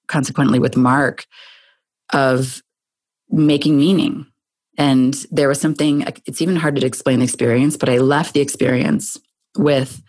[0.06, 1.24] consequently with Mark
[2.12, 2.62] of
[3.30, 4.26] making meaning.
[4.76, 8.40] And there was something, it's even hard to explain the experience, but I left the
[8.40, 9.16] experience
[9.56, 10.02] with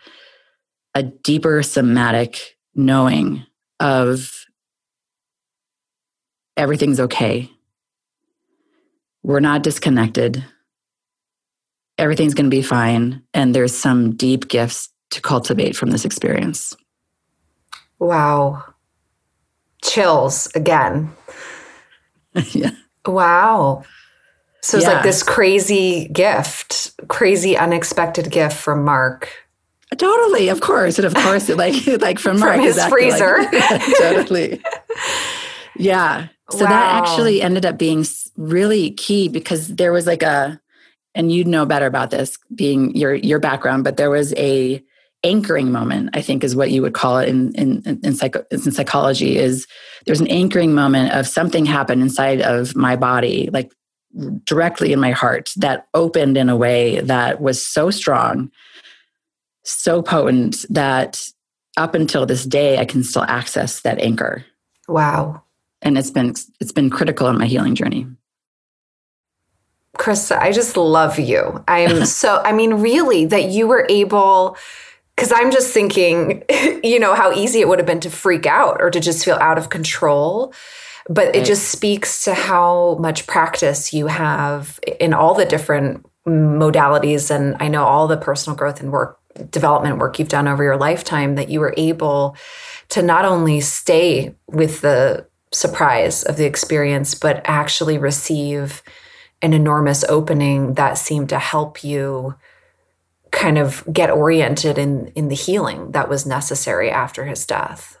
[0.94, 3.46] a deeper somatic knowing
[3.80, 4.44] of
[6.58, 7.50] everything's okay.
[9.22, 10.44] We're not disconnected.
[11.98, 13.22] Everything's going to be fine.
[13.34, 16.76] And there's some deep gifts to cultivate from this experience.
[17.98, 18.64] Wow.
[19.82, 21.12] Chills again.
[22.52, 22.70] yeah.
[23.06, 23.84] Wow.
[24.62, 24.94] So it's yeah.
[24.94, 29.30] like this crazy gift, crazy unexpected gift from Mark.
[29.96, 33.38] Totally, of course, and of course, like like from, from his exactly, freezer.
[33.52, 34.62] Like, totally.
[35.76, 36.28] Yeah.
[36.50, 36.70] So wow.
[36.70, 38.04] that actually ended up being
[38.36, 40.60] really key because there was like a,
[41.18, 44.82] and you'd know better about this being your your background, but there was a
[45.24, 46.10] anchoring moment.
[46.14, 49.36] I think is what you would call it in in in, psycho, in psychology.
[49.36, 49.66] Is
[50.06, 53.70] there's an anchoring moment of something happened inside of my body, like
[54.44, 58.50] directly in my heart, that opened in a way that was so strong
[59.68, 61.28] so potent that
[61.76, 64.44] up until this day I can still access that anchor.
[64.88, 65.42] Wow.
[65.82, 68.06] And it's been it's been critical in my healing journey.
[69.98, 71.62] Krista, I just love you.
[71.68, 74.56] I'm so I mean really that you were able
[75.14, 76.44] because I'm just thinking,
[76.84, 79.36] you know, how easy it would have been to freak out or to just feel
[79.36, 80.54] out of control.
[81.10, 87.34] But it just speaks to how much practice you have in all the different modalities.
[87.34, 89.18] And I know all the personal growth and work
[89.50, 92.36] development work you've done over your lifetime that you were able
[92.90, 98.82] to not only stay with the surprise of the experience, but actually receive
[99.42, 102.34] an enormous opening that seemed to help you
[103.30, 107.98] kind of get oriented in in the healing that was necessary after his death.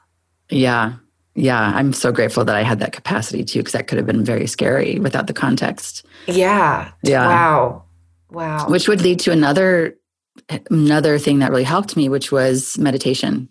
[0.50, 0.94] Yeah.
[1.34, 4.24] Yeah, I'm so grateful that I had that capacity too because that could have been
[4.24, 6.04] very scary without the context.
[6.26, 6.90] Yeah.
[7.04, 7.26] Yeah.
[7.28, 7.84] Wow.
[8.30, 8.68] Wow.
[8.68, 9.96] Which would lead to another
[10.70, 13.48] another thing that really helped me, which was meditation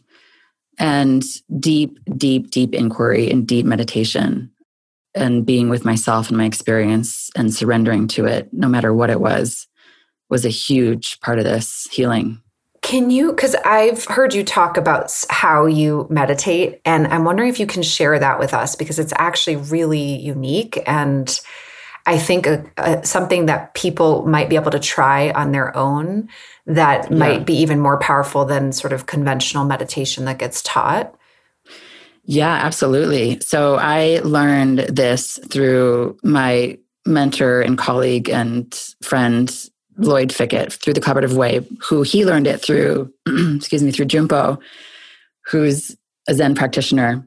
[0.79, 1.23] and
[1.59, 4.51] deep, deep, deep inquiry and deep meditation
[5.17, 9.19] and being with myself and my experience and surrendering to it, no matter what it
[9.19, 9.67] was,
[10.29, 12.41] was a huge part of this healing.
[12.81, 17.59] Can you, because I've heard you talk about how you meditate, and I'm wondering if
[17.59, 21.39] you can share that with us because it's actually really unique and
[22.07, 26.29] I think a, a, something that people might be able to try on their own
[26.65, 27.17] that yeah.
[27.17, 31.13] might be even more powerful than sort of conventional meditation that gets taught.
[32.27, 33.39] Yeah, absolutely.
[33.39, 39.49] So I learned this through my mentor and colleague and friend
[39.97, 43.11] Lloyd Fickett through the collaborative way, who he learned it through,
[43.55, 44.59] excuse me, through Jun Po,
[45.45, 45.95] who's
[46.27, 47.25] a Zen practitioner.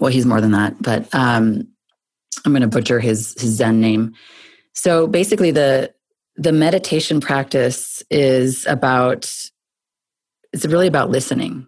[0.00, 1.66] Well, he's more than that, but um,
[2.44, 4.14] I'm going to butcher his his Zen name.
[4.72, 5.92] So basically, the
[6.36, 9.24] the meditation practice is about
[10.52, 11.66] it's really about listening,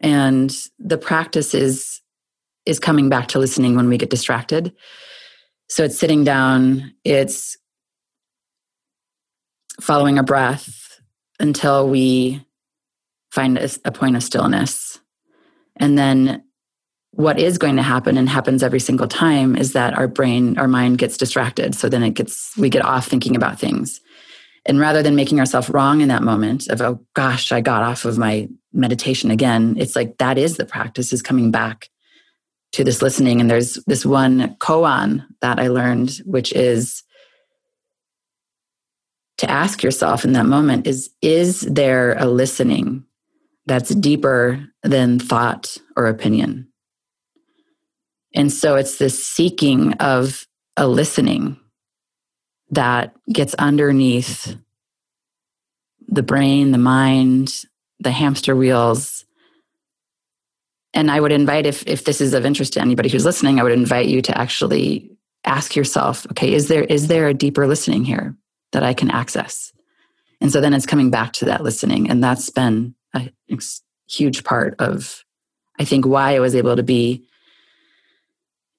[0.00, 2.00] and the practice is
[2.66, 4.72] is coming back to listening when we get distracted.
[5.68, 7.56] So it's sitting down, it's
[9.80, 11.00] following a breath
[11.38, 12.44] until we
[13.30, 15.00] find a, a point of stillness.
[15.76, 16.44] And then
[17.12, 20.68] what is going to happen and happens every single time is that our brain, our
[20.68, 21.74] mind gets distracted.
[21.74, 24.00] So then it gets, we get off thinking about things.
[24.66, 28.04] And rather than making ourselves wrong in that moment of, oh gosh, I got off
[28.04, 31.90] of my meditation again, it's like that is the practice is coming back
[32.72, 33.40] to this listening.
[33.40, 37.02] And there's this one koan that I learned, which is
[39.38, 43.04] to ask yourself in that moment is, is there a listening
[43.66, 46.68] that's deeper than thought or opinion?
[48.34, 50.46] And so it's this seeking of
[50.76, 51.58] a listening
[52.70, 54.56] that gets underneath
[56.06, 57.64] the brain, the mind,
[58.00, 59.24] the hamster wheels.
[60.92, 63.62] And I would invite, if, if this is of interest to anybody who's listening, I
[63.62, 65.10] would invite you to actually
[65.44, 68.36] ask yourself, okay, is there, is there a deeper listening here
[68.72, 69.72] that I can access?
[70.40, 72.10] And so then it's coming back to that listening.
[72.10, 73.30] And that's been a
[74.08, 75.24] huge part of,
[75.78, 77.24] I think, why I was able to be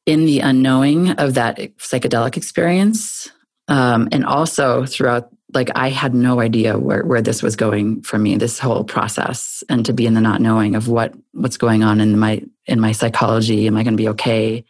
[0.06, 3.30] in the unknowing of that psychedelic experience.
[3.68, 8.18] Um, and also throughout, like, I had no idea where, where this was going for
[8.18, 11.84] me, this whole process, and to be in the not knowing of what what's going
[11.84, 13.68] on in my in my psychology.
[13.68, 14.64] Am I going to be okay?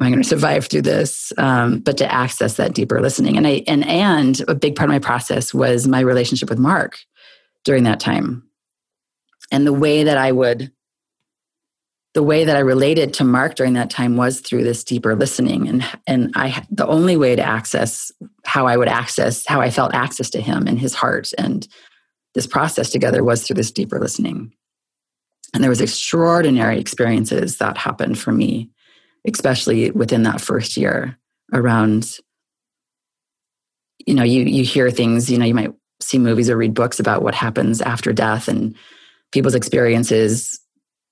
[0.00, 1.32] Am I going to survive through this?
[1.38, 4.92] Um, but to access that deeper listening, and I and and a big part of
[4.92, 6.98] my process was my relationship with Mark
[7.64, 8.44] during that time,
[9.50, 10.72] and the way that I would
[12.14, 15.68] the way that I related to Mark during that time was through this deeper listening.
[15.68, 18.10] And, and I, the only way to access
[18.44, 21.66] how I would access, how I felt access to him and his heart and
[22.34, 24.52] this process together was through this deeper listening.
[25.54, 28.70] And there was extraordinary experiences that happened for me,
[29.26, 31.16] especially within that first year
[31.52, 32.18] around,
[34.06, 36.98] you know, you, you hear things, you know, you might see movies or read books
[36.98, 38.74] about what happens after death and
[39.32, 40.60] people's experiences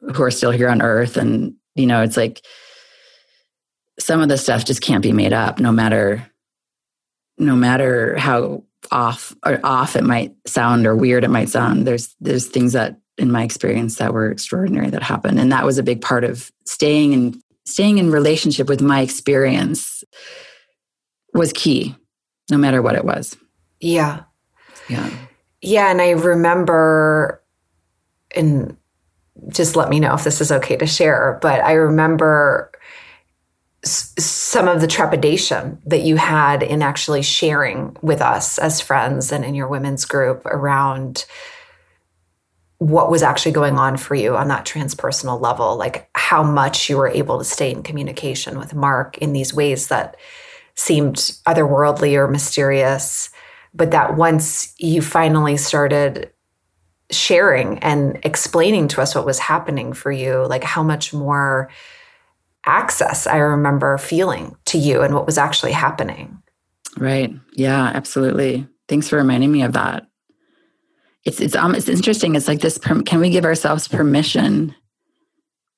[0.01, 1.17] who are still here on earth.
[1.17, 2.45] And you know it's like
[3.99, 6.29] some of the stuff just can't be made up no matter
[7.37, 12.15] no matter how off or off it might sound or weird it might sound there's
[12.21, 15.41] there's things that in my experience that were extraordinary that happened.
[15.41, 20.03] And that was a big part of staying in staying in relationship with my experience
[21.35, 21.95] was key
[22.51, 23.37] no matter what it was.
[23.81, 24.23] Yeah.
[24.89, 25.11] Yeah.
[25.61, 27.43] Yeah and i remember
[28.35, 28.78] in
[29.49, 31.39] just let me know if this is okay to share.
[31.41, 32.73] But I remember
[33.85, 39.45] some of the trepidation that you had in actually sharing with us as friends and
[39.45, 41.25] in your women's group around
[42.79, 46.97] what was actually going on for you on that transpersonal level, like how much you
[46.97, 50.17] were able to stay in communication with Mark in these ways that
[50.75, 51.17] seemed
[51.47, 53.31] otherworldly or mysterious.
[53.75, 56.31] But that once you finally started
[57.11, 61.71] sharing and explaining to us what was happening for you, like how much more
[62.67, 66.43] access I remember feeling to you and what was actually happening.
[66.97, 67.33] Right.
[67.55, 68.67] Yeah, absolutely.
[68.89, 70.07] Thanks for reminding me of that.
[71.25, 72.35] It's it's um it's interesting.
[72.35, 72.79] It's like this.
[72.79, 74.75] Can we give ourselves permission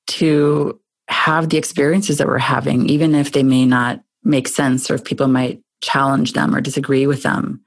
[0.08, 4.94] to have the experiences that we're having, even if they may not make sense, or
[4.94, 7.62] if people might challenge them or disagree with them?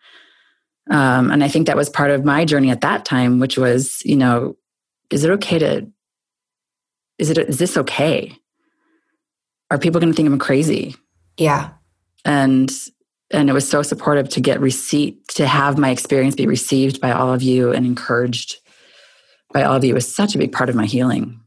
[0.89, 4.01] Um, and I think that was part of my journey at that time, which was,
[4.03, 4.57] you know,
[5.09, 5.87] is it okay to,
[7.17, 8.37] is it, is this okay?
[9.71, 10.95] Are people going to think I'm crazy?
[11.37, 11.71] Yeah.
[12.25, 12.71] And,
[13.31, 17.11] and it was so supportive to get receipt, to have my experience be received by
[17.11, 18.57] all of you and encouraged
[19.53, 21.39] by all of you it was such a big part of my healing.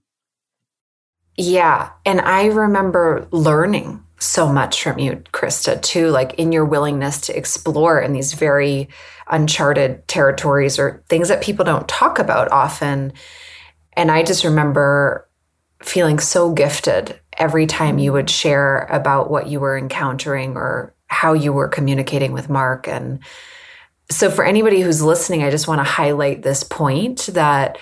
[1.37, 1.91] Yeah.
[2.07, 7.37] And I remember learning so much from you, Krista, too, like in your willingness to
[7.37, 8.89] explore in these very
[9.29, 13.13] uncharted territories or things that people don't talk about often.
[13.93, 15.29] And I just remember
[15.83, 21.33] feeling so gifted every time you would share about what you were encountering or how
[21.33, 22.89] you were communicating with Mark.
[22.89, 23.21] And
[24.09, 27.79] so, for anybody who's listening, I just want to highlight this point that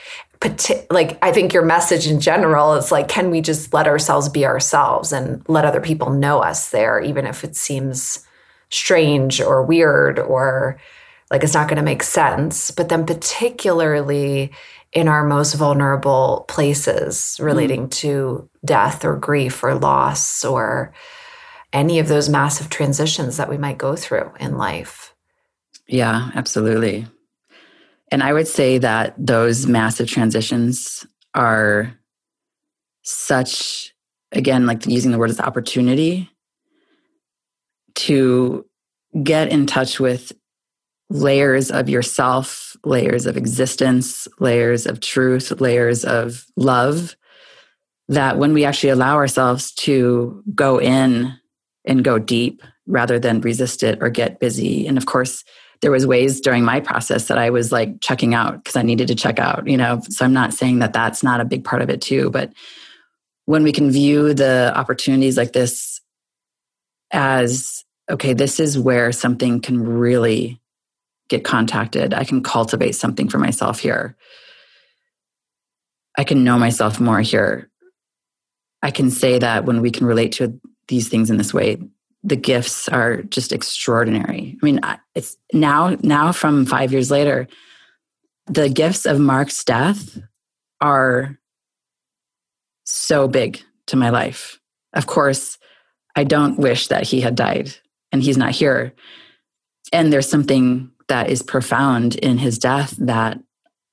[0.90, 4.46] like I think your message in general is like, can we just let ourselves be
[4.46, 8.24] ourselves and let other people know us there, even if it seems
[8.70, 10.78] strange or weird or
[11.30, 12.70] like it's not going to make sense.
[12.70, 14.52] But then, particularly
[14.92, 17.90] in our most vulnerable places relating mm.
[17.90, 20.92] to death or grief or loss or
[21.72, 25.12] any of those massive transitions that we might go through in life.
[25.88, 27.06] Yeah, absolutely.
[28.10, 31.98] And I would say that those massive transitions are
[33.02, 33.94] such,
[34.32, 36.30] again, like using the word as opportunity
[37.96, 38.64] to
[39.22, 40.32] get in touch with
[41.10, 47.16] layers of yourself, layers of existence, layers of truth, layers of love.
[48.08, 51.38] That when we actually allow ourselves to go in
[51.86, 54.86] and go deep rather than resist it or get busy.
[54.86, 55.44] And of course,
[55.84, 59.06] there was ways during my process that I was like checking out because I needed
[59.08, 60.00] to check out, you know.
[60.08, 62.54] So I'm not saying that that's not a big part of it too, but
[63.44, 66.00] when we can view the opportunities like this
[67.10, 70.58] as okay, this is where something can really
[71.28, 72.14] get contacted.
[72.14, 74.16] I can cultivate something for myself here.
[76.16, 77.68] I can know myself more here.
[78.82, 80.58] I can say that when we can relate to
[80.88, 81.76] these things in this way,
[82.24, 84.56] the gifts are just extraordinary.
[84.60, 84.80] I mean,
[85.14, 87.46] it's now now from 5 years later,
[88.46, 90.18] the gifts of Mark's death
[90.80, 91.38] are
[92.84, 94.58] so big to my life.
[94.94, 95.58] Of course,
[96.16, 97.74] I don't wish that he had died
[98.10, 98.94] and he's not here.
[99.92, 103.38] And there's something that is profound in his death that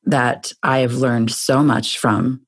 [0.05, 2.45] that I have learned so much from.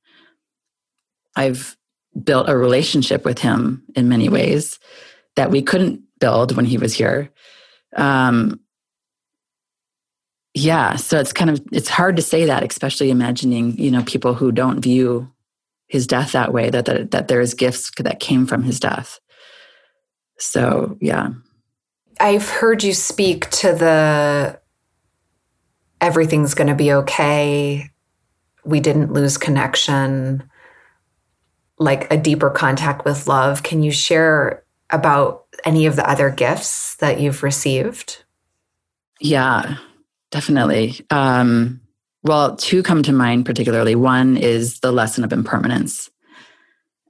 [1.36, 1.78] I've
[2.24, 4.80] built a relationship with him in many ways
[5.36, 7.30] that we couldn't build when he was here.
[7.96, 8.60] Um,
[10.54, 14.34] yeah, so it's kind of it's hard to say that, especially imagining you know people
[14.34, 15.32] who don't view
[15.88, 19.20] his death that way that that, that there's gifts that came from his death.
[20.38, 21.30] So yeah.
[22.20, 24.60] I've heard you speak to the
[26.00, 27.90] everything's going to be okay.
[28.64, 30.44] We didn't lose connection,
[31.80, 33.64] like a deeper contact with love.
[33.64, 34.63] Can you share
[34.94, 38.24] about any of the other gifts that you've received?
[39.20, 39.78] Yeah,
[40.32, 41.06] definitely.
[41.10, 41.82] Um,
[42.24, 43.96] well, two come to mind particularly.
[43.96, 46.10] One is the lesson of impermanence.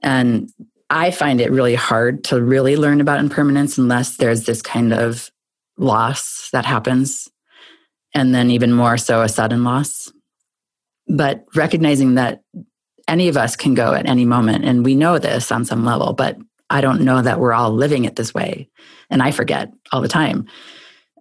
[0.02, 0.50] And
[0.90, 5.30] I find it really hard to really learn about impermanence unless there's this kind of
[5.78, 7.28] loss that happens.
[8.14, 10.12] And then, even more so, a sudden loss.
[11.08, 12.42] But recognizing that
[13.08, 16.12] any of us can go at any moment, and we know this on some level,
[16.12, 16.36] but
[16.70, 18.68] I don't know that we're all living it this way.
[19.10, 20.46] And I forget all the time.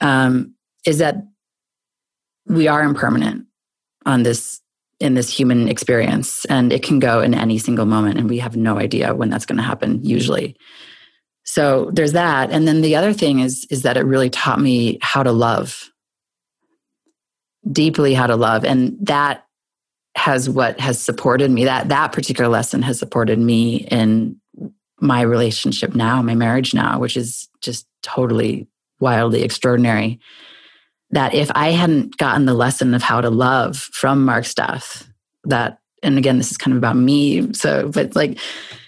[0.01, 1.17] Um, is that
[2.47, 3.45] we are impermanent
[4.05, 4.61] on this
[4.99, 8.55] in this human experience and it can go in any single moment and we have
[8.55, 10.55] no idea when that's going to happen usually
[11.43, 14.97] so there's that and then the other thing is is that it really taught me
[15.01, 15.89] how to love
[17.69, 19.45] deeply how to love and that
[20.15, 24.39] has what has supported me that that particular lesson has supported me in
[25.03, 28.67] my relationship now my marriage now which is just totally
[28.99, 30.19] wildly extraordinary
[31.13, 35.07] that if I hadn't gotten the lesson of how to love from Mark's death,
[35.43, 37.53] that, and again, this is kind of about me.
[37.53, 38.39] So, but like,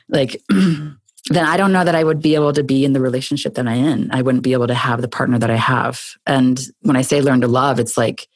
[0.09, 0.97] like, then
[1.35, 3.85] I don't know that I would be able to be in the relationship that I'm
[3.85, 4.11] in.
[4.11, 6.01] I wouldn't be able to have the partner that I have.
[6.25, 8.27] And when I say learn to love, it's like,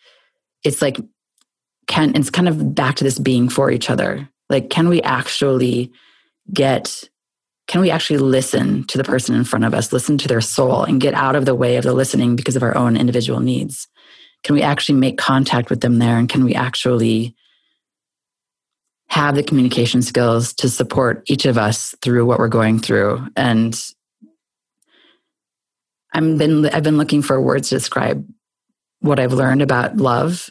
[0.64, 1.00] it's like,
[1.88, 4.30] can, it's kind of back to this being for each other.
[4.50, 5.92] Like, can we actually
[6.54, 7.10] get
[7.70, 10.84] can we actually listen to the person in front of us, listen to their soul,
[10.84, 13.88] and get out of the way of the listening because of our own individual needs?
[14.44, 16.18] Can we actually make contact with them there?
[16.18, 17.36] And can we actually
[19.10, 23.28] have the communication skills to support each of us through what we're going through?
[23.36, 23.80] And
[26.12, 28.28] I've been, I've been looking for words to describe
[29.02, 30.50] what I've learned about love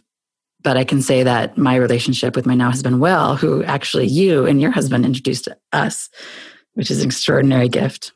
[0.61, 4.45] but I can say that my relationship with my now husband, Will, who actually you
[4.45, 6.11] and your husband introduced us,
[6.79, 8.13] which is an extraordinary gift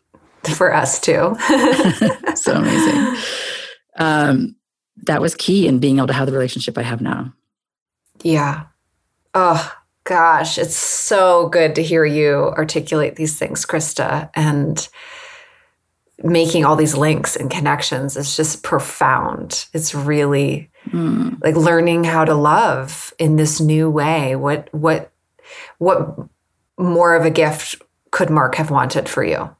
[0.54, 1.34] for us too.
[2.36, 3.20] so amazing.
[3.98, 4.54] Um,
[5.08, 7.34] that was key in being able to have the relationship I have now.
[8.22, 8.66] Yeah.
[9.34, 14.88] Oh gosh, it's so good to hear you articulate these things, Krista, and
[16.22, 19.66] making all these links and connections is just profound.
[19.72, 21.36] It's really mm.
[21.42, 24.36] like learning how to love in this new way.
[24.36, 25.10] What what
[25.78, 26.16] what
[26.78, 27.82] more of a gift
[28.12, 29.50] could Mark have wanted for you?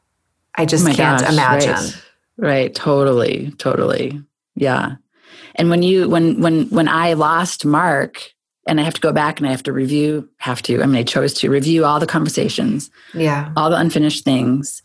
[0.55, 1.72] I just oh can't gosh, imagine.
[1.72, 2.03] Right.
[2.36, 2.74] right.
[2.74, 3.53] Totally.
[3.59, 4.22] Totally.
[4.55, 4.96] Yeah.
[5.57, 8.30] And when you when when when I lost Mark
[8.66, 10.96] and I have to go back and I have to review, have to, I mean
[10.96, 12.90] I chose to review all the conversations.
[13.12, 13.53] Yeah.
[13.57, 14.82] All the unfinished things,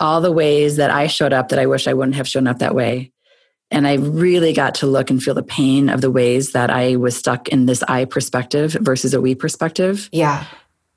[0.00, 2.60] all the ways that I showed up that I wish I wouldn't have shown up
[2.60, 3.12] that way.
[3.70, 6.96] And I really got to look and feel the pain of the ways that I
[6.96, 10.08] was stuck in this I perspective versus a we perspective.
[10.10, 10.46] Yeah.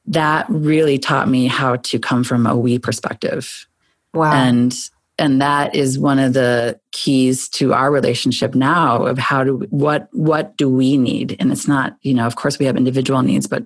[0.06, 3.68] That really taught me how to come from a we perspective.
[4.14, 4.34] Wow.
[4.34, 4.76] And
[5.22, 10.10] and that is one of the keys to our relationship now of how do what
[10.12, 13.48] what do we need and it's not you know of course we have individual needs
[13.48, 13.64] but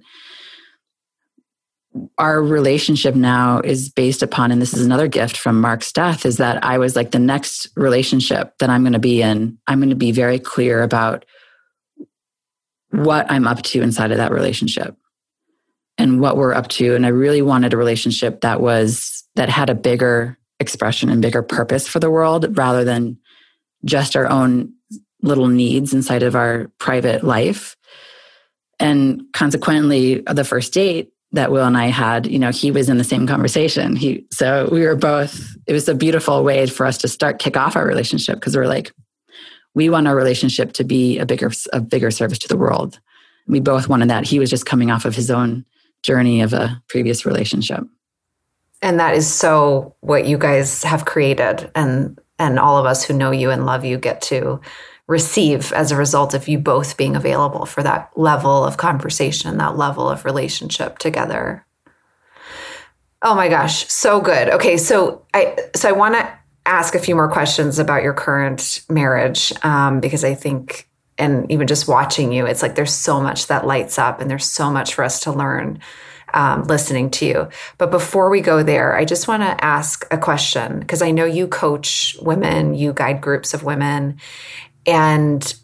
[2.18, 6.38] our relationship now is based upon and this is another gift from mark's death is
[6.38, 9.90] that i was like the next relationship that i'm going to be in i'm going
[9.90, 11.24] to be very clear about
[12.90, 14.98] what i'm up to inside of that relationship
[15.98, 19.70] and what we're up to and i really wanted a relationship that was that had
[19.70, 23.18] a bigger expression and bigger purpose for the world rather than
[23.84, 24.72] just our own
[25.22, 27.76] little needs inside of our private life
[28.80, 32.98] and consequently the first date that Will and I had, you know, he was in
[32.98, 33.96] the same conversation.
[33.96, 37.58] He so we were both it was a beautiful way for us to start kick
[37.58, 38.92] off our relationship because we we're like
[39.74, 43.00] we want our relationship to be a bigger a bigger service to the world.
[43.48, 44.26] We both wanted that.
[44.26, 45.66] He was just coming off of his own
[46.06, 47.84] journey of a previous relationship.
[48.82, 53.14] And that is so what you guys have created and and all of us who
[53.14, 54.60] know you and love you get to
[55.08, 59.78] receive as a result of you both being available for that level of conversation, that
[59.78, 61.66] level of relationship together.
[63.22, 64.50] Oh my gosh, so good.
[64.50, 68.82] Okay, so I so I want to ask a few more questions about your current
[68.90, 73.48] marriage um, because I think, and even just watching you, it's like there's so much
[73.48, 75.80] that lights up, and there's so much for us to learn.
[76.34, 77.50] Um, listening to you.
[77.78, 81.24] But before we go there, I just want to ask a question because I know
[81.24, 84.20] you coach women, you guide groups of women,
[84.86, 85.56] and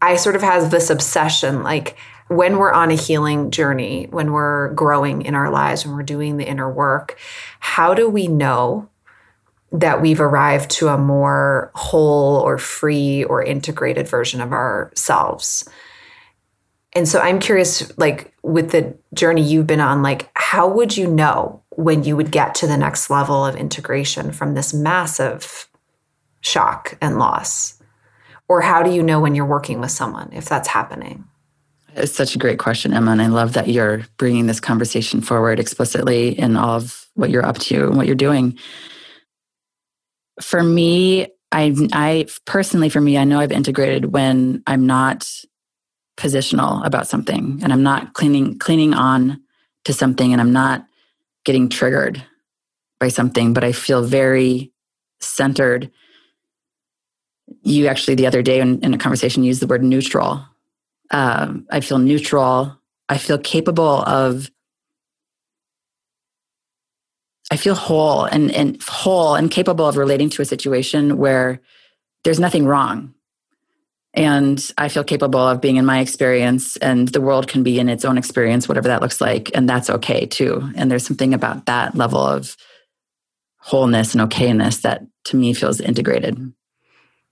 [0.00, 1.96] I sort of have this obsession like
[2.28, 6.36] when we're on a healing journey, when we're growing in our lives, when we're doing
[6.36, 7.18] the inner work,
[7.60, 8.88] how do we know
[9.74, 15.68] that we've arrived to a more whole or free or integrated version of ourselves?
[16.94, 21.08] And so I'm curious, like with the journey you've been on, like how would you
[21.08, 25.68] know when you would get to the next level of integration from this massive
[26.40, 27.82] shock and loss?
[28.46, 31.24] Or how do you know when you're working with someone if that's happening?
[31.96, 33.12] It's such a great question, Emma.
[33.12, 37.46] And I love that you're bringing this conversation forward explicitly in all of what you're
[37.46, 38.58] up to and what you're doing.
[40.40, 45.30] For me, I, I personally, for me, I know I've integrated when I'm not
[46.16, 49.40] positional about something and I'm not cleaning, cleaning on
[49.84, 50.86] to something and I'm not
[51.44, 52.24] getting triggered
[52.98, 54.72] by something, but I feel very
[55.20, 55.90] centered
[57.62, 60.44] you actually the other day in, in a conversation used the word neutral.
[61.10, 62.78] Um, I feel neutral.
[63.08, 64.50] I feel capable of.
[67.50, 71.60] I feel whole and, and whole and capable of relating to a situation where
[72.24, 73.14] there's nothing wrong.
[74.14, 77.88] And I feel capable of being in my experience, and the world can be in
[77.88, 79.50] its own experience, whatever that looks like.
[79.54, 80.70] And that's okay too.
[80.76, 82.56] And there's something about that level of
[83.56, 86.52] wholeness and okayness that to me feels integrated.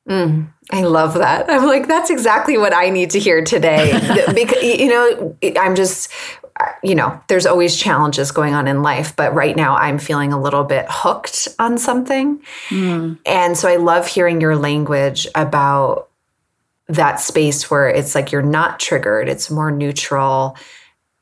[0.08, 1.48] Mm, I love that.
[1.48, 3.92] I'm like, that's exactly what I need to hear today.
[4.34, 6.10] because, you know, I'm just,
[6.82, 10.40] you know, there's always challenges going on in life, but right now I'm feeling a
[10.40, 12.42] little bit hooked on something.
[12.68, 13.18] Mm.
[13.24, 16.08] And so I love hearing your language about
[16.88, 20.56] that space where it's like you're not triggered, it's more neutral,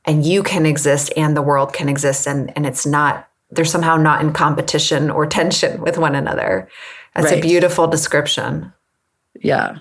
[0.04, 2.26] and you can exist and the world can exist.
[2.26, 6.68] And, and it's not, they're somehow not in competition or tension with one another.
[7.14, 7.38] That's right.
[7.38, 8.72] a beautiful description.
[9.40, 9.78] Yeah.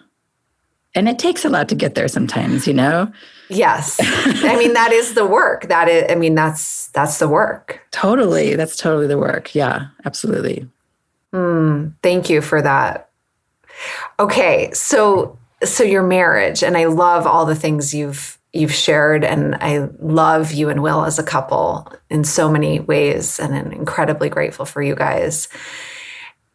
[0.96, 3.12] And it takes a lot to get there sometimes, you know?
[3.50, 3.98] Yes.
[4.44, 5.68] I mean that is the work.
[5.68, 7.82] That is I mean that's that's the work.
[7.92, 8.56] Totally.
[8.56, 9.54] That's totally the work.
[9.56, 10.68] Yeah, absolutely.
[11.34, 13.10] Mm, thank you for that.
[14.20, 19.56] Okay, so so your marriage and I love all the things you've you've shared and
[19.56, 24.30] I love you and Will as a couple in so many ways and I'm incredibly
[24.30, 25.48] grateful for you guys.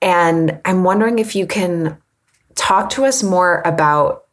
[0.03, 1.97] And I'm wondering if you can
[2.57, 4.24] talk to us more about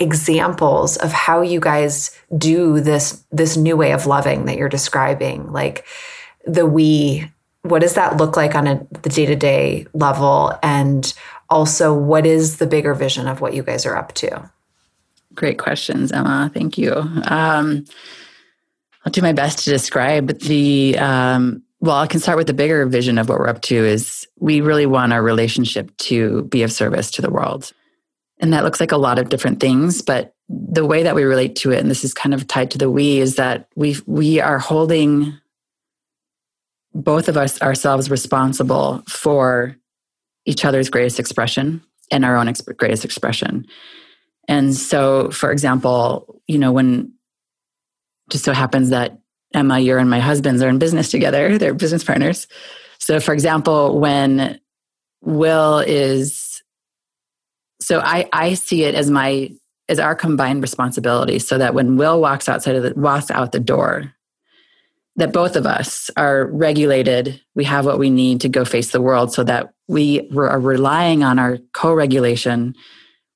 [0.00, 5.52] examples of how you guys do this this new way of loving that you're describing
[5.52, 5.84] like
[6.46, 7.30] the we
[7.62, 10.58] what does that look like on a the day-to-day level?
[10.62, 11.12] And
[11.50, 14.50] also what is the bigger vision of what you guys are up to?
[15.34, 16.50] Great questions emma.
[16.52, 16.94] Thank you.
[16.94, 17.84] Um,
[19.04, 22.84] i'll do my best to describe the um, well, I can start with the bigger
[22.86, 26.72] vision of what we're up to is we really want our relationship to be of
[26.72, 27.72] service to the world.
[28.40, 31.56] And that looks like a lot of different things, but the way that we relate
[31.56, 34.40] to it, and this is kind of tied to the we, is that we we
[34.40, 35.38] are holding
[36.92, 39.76] both of us ourselves responsible for
[40.46, 43.66] each other's greatest expression and our own greatest expression.
[44.48, 47.12] And so, for example, you know, when
[48.30, 49.20] just so happens that
[49.54, 52.46] Emma, you and my husbands are in business together, they're business partners.
[52.98, 54.60] So, for example, when
[55.22, 56.49] Will is,
[57.80, 59.50] so I, I see it as my,
[59.88, 63.60] as our combined responsibility so that when Will walks outside of the, walks out the
[63.60, 64.14] door,
[65.16, 67.40] that both of us are regulated.
[67.54, 71.24] We have what we need to go face the world so that we are relying
[71.24, 72.74] on our co regulation.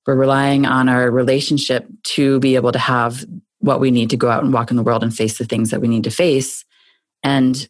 [0.06, 3.24] We're relying on our relationship to be able to have
[3.58, 5.70] what we need to go out and walk in the world and face the things
[5.70, 6.64] that we need to face
[7.22, 7.68] and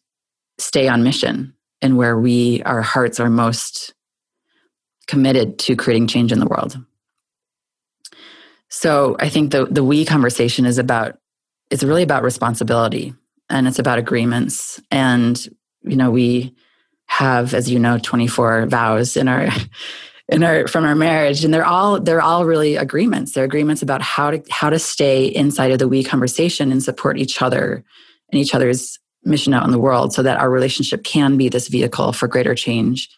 [0.59, 3.94] stay on mission and where we, our hearts are most
[5.05, 6.77] committed to creating change in the world.
[8.69, 11.19] So I think the, the we conversation is about,
[11.71, 13.15] it's really about responsibility
[13.49, 14.81] and it's about agreements.
[14.91, 15.39] And,
[15.83, 16.55] you know, we
[17.07, 19.49] have, as you know, 24 vows in our
[20.29, 24.01] in our from our marriage and they're all they're all really agreements they're agreements about
[24.01, 27.85] how to how to stay inside of the we conversation and support each other
[28.33, 31.69] and each other's mission out in the world so that our relationship can be this
[31.69, 33.11] vehicle for greater change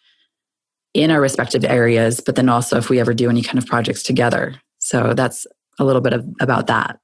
[0.96, 4.02] in our respective areas but then also if we ever do any kind of projects
[4.02, 5.46] together so that's
[5.78, 6.98] a little bit of, about that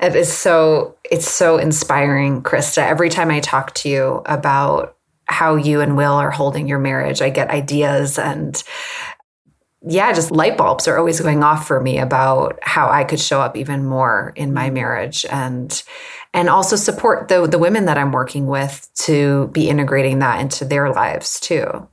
[0.00, 4.94] it is so it's so inspiring krista every time i talk to you about
[5.26, 7.22] how you and Will are holding your marriage.
[7.22, 8.62] I get ideas and
[9.86, 13.40] yeah, just light bulbs are always going off for me about how I could show
[13.40, 14.74] up even more in my mm-hmm.
[14.74, 15.82] marriage and
[16.32, 20.64] and also support the the women that I'm working with to be integrating that into
[20.64, 21.86] their lives too.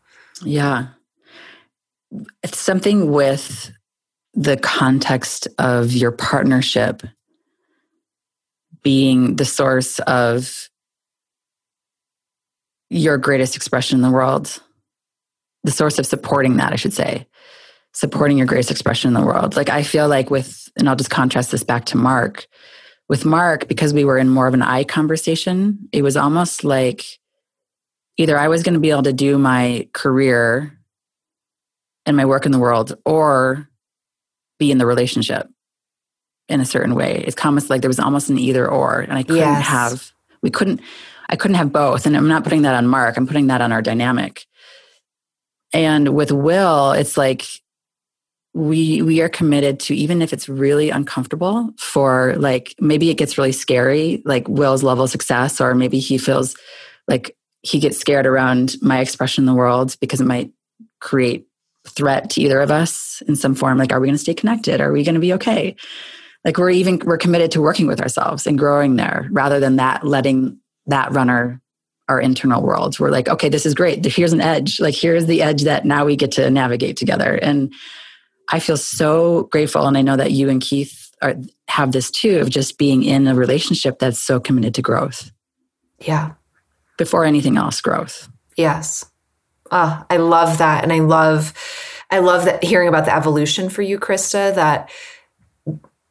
[0.43, 0.87] Yeah.
[2.43, 3.71] It's something with
[4.33, 7.03] the context of your partnership
[8.83, 10.69] being the source of
[12.89, 14.61] your greatest expression in the world.
[15.63, 17.27] The source of supporting that i should say.
[17.93, 19.55] Supporting your greatest expression in the world.
[19.55, 22.47] Like i feel like with and i'll just contrast this back to mark.
[23.07, 27.05] With mark because we were in more of an i conversation it was almost like
[28.17, 30.77] either i was going to be able to do my career
[32.05, 33.67] and my work in the world or
[34.59, 35.47] be in the relationship
[36.49, 39.23] in a certain way it's almost like there was almost an either or and i
[39.23, 39.67] couldn't yes.
[39.67, 40.81] have we couldn't
[41.31, 42.05] I couldn't have both.
[42.05, 44.45] And I'm not putting that on Mark, I'm putting that on our dynamic.
[45.73, 47.45] And with Will, it's like
[48.53, 53.37] we we are committed to even if it's really uncomfortable for like maybe it gets
[53.37, 56.57] really scary, like Will's level of success, or maybe he feels
[57.07, 60.51] like he gets scared around my expression in the world because it might
[60.99, 61.47] create
[61.87, 64.79] threat to either of us in some form like are we going to stay connected
[64.79, 65.75] are we going to be okay
[66.45, 70.05] like we're even we're committed to working with ourselves and growing there rather than that
[70.05, 71.61] letting that run our
[72.11, 72.99] our internal worlds.
[72.99, 74.03] We're like, okay, this is great.
[74.05, 74.81] Here's an edge.
[74.81, 77.35] Like here's the edge that now we get to navigate together.
[77.35, 77.73] And
[78.49, 81.35] I feel so grateful, and I know that you and Keith are,
[81.69, 85.31] have this too of just being in a relationship that's so committed to growth.
[85.99, 86.33] Yeah.
[87.01, 88.29] Before anything else, growth.
[88.55, 89.05] Yes.
[89.71, 91.51] Oh, I love that, and I love,
[92.11, 94.53] I love that hearing about the evolution for you, Krista.
[94.53, 94.91] That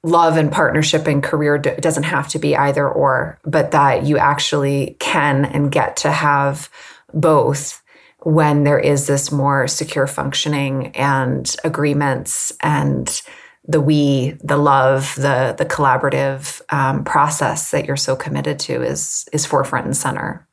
[0.03, 4.19] love and partnership and career d- doesn't have to be either or, but that you
[4.19, 6.69] actually can and get to have
[7.15, 7.81] both
[8.25, 13.23] when there is this more secure functioning and agreements and
[13.69, 19.29] the we, the love, the the collaborative um, process that you're so committed to is
[19.33, 20.49] is forefront and center.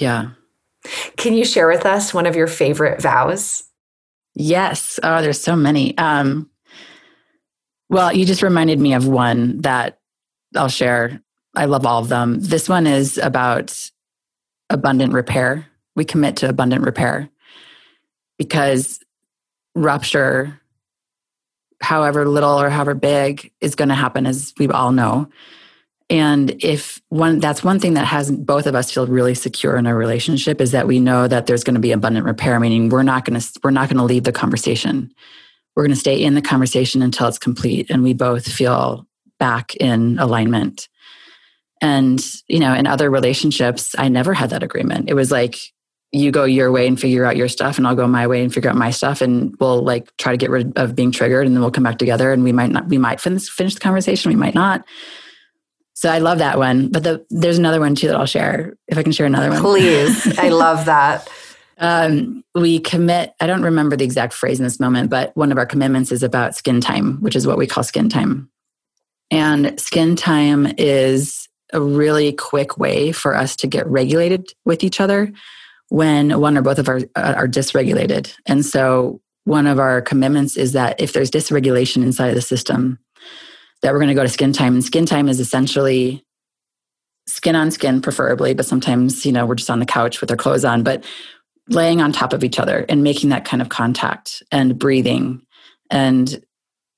[0.00, 0.30] Yeah.
[1.16, 3.64] Can you share with us one of your favorite vows?
[4.34, 4.98] Yes.
[5.02, 5.96] Oh, there's so many.
[5.98, 6.50] Um,
[7.88, 9.98] well, you just reminded me of one that
[10.56, 11.20] I'll share.
[11.54, 12.40] I love all of them.
[12.40, 13.90] This one is about
[14.70, 15.66] abundant repair.
[15.94, 17.28] We commit to abundant repair
[18.38, 18.98] because
[19.74, 20.58] rupture,
[21.82, 25.28] however little or however big, is going to happen, as we all know.
[26.10, 29.86] And if one, that's one thing that has both of us feel really secure in
[29.86, 33.02] a relationship is that we know that there's going to be abundant repair, meaning we're
[33.02, 35.12] not going to, we're not going to leave the conversation
[35.74, 39.06] we're going to stay in the conversation until it's complete and we both feel
[39.38, 40.88] back in alignment.
[41.80, 45.08] And, you know, in other relationships, I never had that agreement.
[45.08, 45.58] It was like,
[46.14, 48.52] you go your way and figure out your stuff and I'll go my way and
[48.52, 51.56] figure out my stuff and we'll like try to get rid of being triggered and
[51.56, 54.28] then we'll come back together and we might not we might finish finish the conversation
[54.28, 54.84] we might not
[56.02, 56.88] So I love that one.
[56.88, 59.60] But the, there's another one too that I'll share if I can share another one.
[59.62, 60.36] Please.
[60.36, 61.30] I love that.
[61.78, 65.58] Um, we commit, I don't remember the exact phrase in this moment, but one of
[65.58, 68.50] our commitments is about skin time, which is what we call skin time.
[69.30, 75.00] And skin time is a really quick way for us to get regulated with each
[75.00, 75.32] other
[75.88, 78.34] when one or both of our uh, are dysregulated.
[78.44, 82.98] And so one of our commitments is that if there's dysregulation inside of the system,
[83.82, 84.74] that we're going to go to skin time.
[84.74, 86.24] And skin time is essentially
[87.26, 90.36] skin on skin, preferably, but sometimes, you know, we're just on the couch with our
[90.36, 91.04] clothes on, but
[91.68, 95.42] laying on top of each other and making that kind of contact and breathing
[95.90, 96.42] and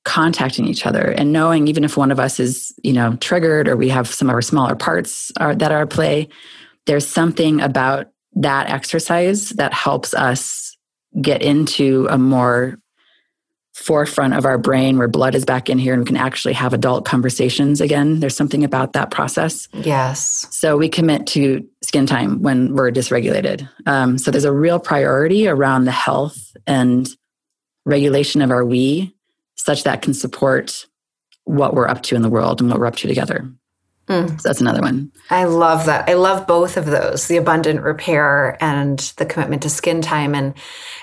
[0.03, 3.75] contacting each other and knowing even if one of us is you know triggered or
[3.75, 6.27] we have some of our smaller parts are, that are at play
[6.85, 10.77] there's something about that exercise that helps us
[11.21, 12.77] get into a more
[13.75, 16.73] forefront of our brain where blood is back in here and we can actually have
[16.73, 18.21] adult conversations again.
[18.21, 19.67] There's something about that process.
[19.73, 20.47] Yes.
[20.49, 23.69] So we commit to skin time when we're dysregulated.
[23.85, 27.05] Um, so there's a real priority around the health and
[27.85, 29.13] regulation of our we,
[29.55, 30.87] such that can support
[31.43, 33.51] what we're up to in the world and what we're up to together.
[34.07, 34.29] Mm.
[34.39, 35.11] So that's another one.
[35.29, 36.07] I love that.
[36.07, 40.53] I love both of those, the abundant repair and the commitment to skin time and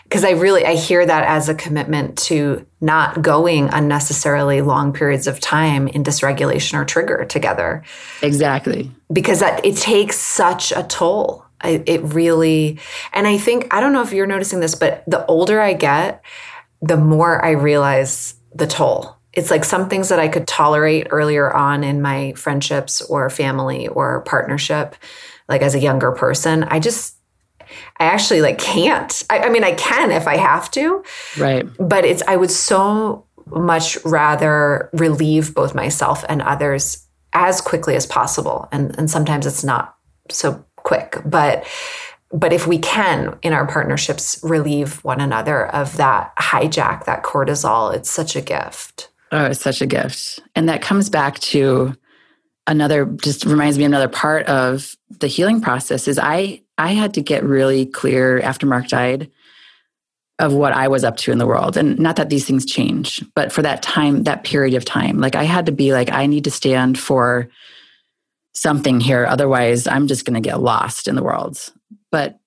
[0.05, 5.27] because I really I hear that as a commitment to not going unnecessarily long periods
[5.27, 7.83] of time in dysregulation or trigger together.
[8.23, 8.91] Exactly.
[9.13, 11.45] Because that it takes such a toll.
[11.61, 12.79] I, it really
[13.13, 16.23] and I think I don't know if you're noticing this but the older I get,
[16.81, 21.53] the more I realize the toll it's like some things that I could tolerate earlier
[21.53, 24.95] on in my friendships or family or partnership,
[25.49, 26.65] like as a younger person.
[26.65, 27.17] I just,
[27.99, 29.23] I actually like can't.
[29.31, 31.03] I, I mean, I can if I have to.
[31.39, 31.67] Right.
[31.79, 38.07] But it's, I would so much rather relieve both myself and others as quickly as
[38.07, 38.69] possible.
[38.71, 39.97] And, and sometimes it's not
[40.31, 41.67] so quick, but
[42.35, 47.95] but if we can in our partnerships relieve one another of that hijack that cortisol
[47.95, 50.41] it's such a gift Oh, it's such a gift.
[50.55, 51.97] And that comes back to
[52.67, 57.23] another just reminds me another part of the healing process is I I had to
[57.23, 59.31] get really clear after Mark died
[60.39, 61.77] of what I was up to in the world.
[61.77, 65.35] And not that these things change, but for that time, that period of time, like
[65.35, 67.49] I had to be like, I need to stand for
[68.55, 69.25] something here.
[69.27, 71.59] Otherwise, I'm just going to get lost in the world.
[72.11, 72.39] But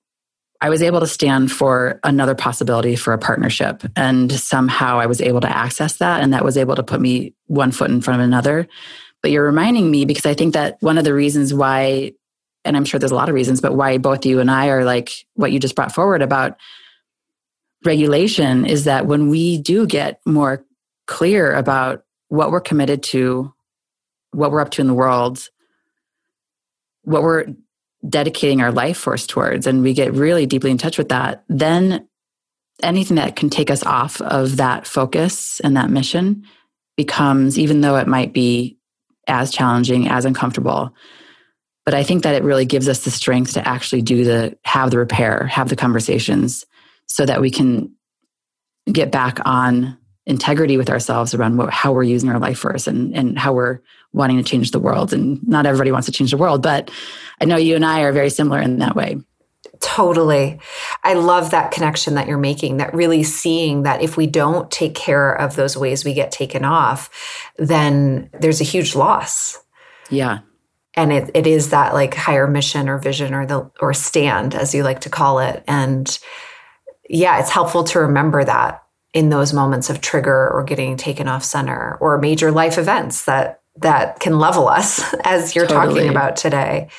[0.62, 3.84] I was able to stand for another possibility for a partnership.
[3.96, 6.24] And somehow I was able to access that.
[6.24, 8.68] And that was able to put me one foot in front of another.
[9.22, 12.14] But you're reminding me because I think that one of the reasons why,
[12.64, 14.86] and I'm sure there's a lot of reasons, but why both you and I are
[14.86, 16.58] like what you just brought forward about
[17.84, 20.66] regulation is that when we do get more
[21.06, 23.54] clear about what we're committed to,
[24.32, 25.50] what we're up to in the world,
[27.04, 27.46] what we're
[28.08, 32.08] dedicating our life force towards and we get really deeply in touch with that, then
[32.84, 36.44] anything that can take us off of that focus and that mission
[36.98, 38.78] becomes, even though it might be
[39.28, 40.94] as challenging, as uncomfortable.
[41.86, 44.92] But I think that it really gives us the strength to actually do the, have
[44.92, 46.66] the repair, have the conversations
[47.08, 47.92] so that we can
[48.92, 53.16] get back on integrity with ourselves around what, how we're using our life force and,
[53.16, 53.80] and how we're
[54.16, 55.14] wanting to change the world.
[55.14, 56.90] And not everybody wants to change the world, but
[57.42, 59.18] I know you and I are very similar in that way.
[59.82, 60.60] Totally.
[61.04, 64.96] I love that connection that you're making, that really seeing that if we don't take
[64.96, 67.10] care of those ways we get taken off,
[67.58, 69.62] then there's a huge loss.
[70.10, 70.40] Yeah.
[70.94, 74.74] And it, it is that like higher mission or vision or the or stand, as
[74.74, 75.62] you like to call it.
[75.68, 76.18] And
[77.10, 78.82] yeah, it's helpful to remember that
[79.14, 83.62] in those moments of trigger or getting taken off center or major life events that
[83.78, 85.96] that can level us as you're totally.
[85.96, 86.90] talking about today.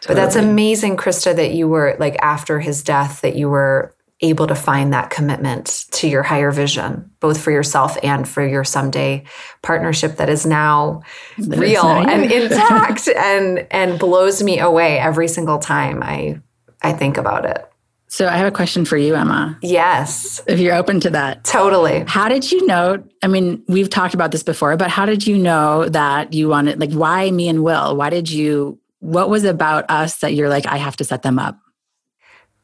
[0.00, 0.14] Totally.
[0.14, 4.46] But that's amazing, Krista, that you were like after his death, that you were able
[4.48, 9.24] to find that commitment to your higher vision, both for yourself and for your someday
[9.62, 11.02] partnership that is now
[11.38, 16.40] that real and intact and and blows me away every single time I
[16.82, 17.67] I think about it.
[18.10, 19.58] So I have a question for you, Emma.
[19.62, 20.42] Yes.
[20.46, 21.44] If you're open to that.
[21.44, 22.04] Totally.
[22.06, 23.04] How did you know?
[23.22, 26.80] I mean, we've talked about this before, but how did you know that you wanted,
[26.80, 27.96] like, why me and Will?
[27.96, 31.38] Why did you, what was about us that you're like, I have to set them
[31.38, 31.58] up?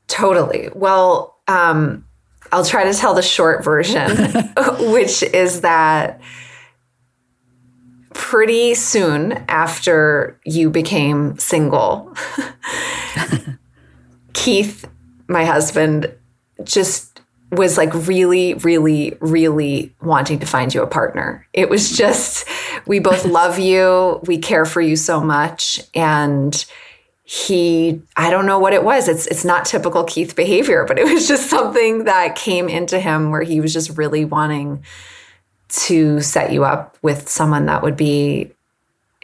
[0.08, 0.70] Totally.
[0.74, 2.06] Well, um,
[2.50, 4.10] I'll try to tell the short version,
[4.92, 6.22] which is that
[8.14, 12.14] pretty soon after you became single,
[14.32, 14.86] Keith
[15.28, 16.12] my husband
[16.62, 17.20] just
[17.50, 21.46] was like really, really, really wanting to find you a partner.
[21.52, 22.48] It was just
[22.86, 24.20] we both love you.
[24.26, 25.80] We care for you so much.
[25.94, 26.64] And
[27.24, 29.08] he I don't know what it was.
[29.08, 33.30] It's it's not typical Keith behavior, but it was just something that came into him
[33.30, 34.84] where he was just really wanting
[35.68, 38.52] to set you up with someone that would be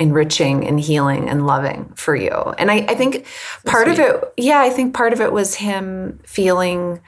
[0.00, 2.30] enriching and healing and loving for you.
[2.30, 3.26] And I, I think
[3.66, 7.00] part of it, yeah, I think part of it was him feeling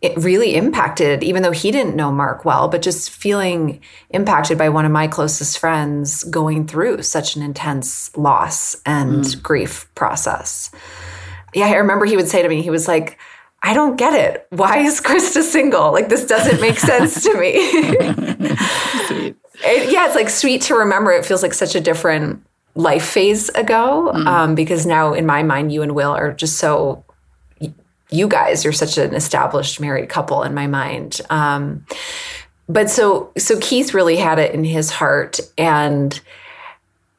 [0.00, 4.70] it really impacted, even though he didn't know Mark well, but just feeling impacted by
[4.70, 9.42] one of my closest friends going through such an intense loss and mm.
[9.42, 10.70] grief process.
[11.52, 13.18] Yeah, I remember he would say to me, he was like,
[13.62, 14.46] I don't get it.
[14.48, 15.92] Why is Krista single?
[15.92, 17.56] Like, this doesn't make sense to me.
[19.64, 21.12] it, yeah, it's like sweet to remember.
[21.12, 22.44] It feels like such a different
[22.74, 24.26] life phase ago mm.
[24.26, 27.04] um, because now, in my mind, you and Will are just so
[28.10, 31.20] you guys are such an established married couple in my mind.
[31.30, 31.86] Um,
[32.68, 36.20] but so so Keith really had it in his heart, and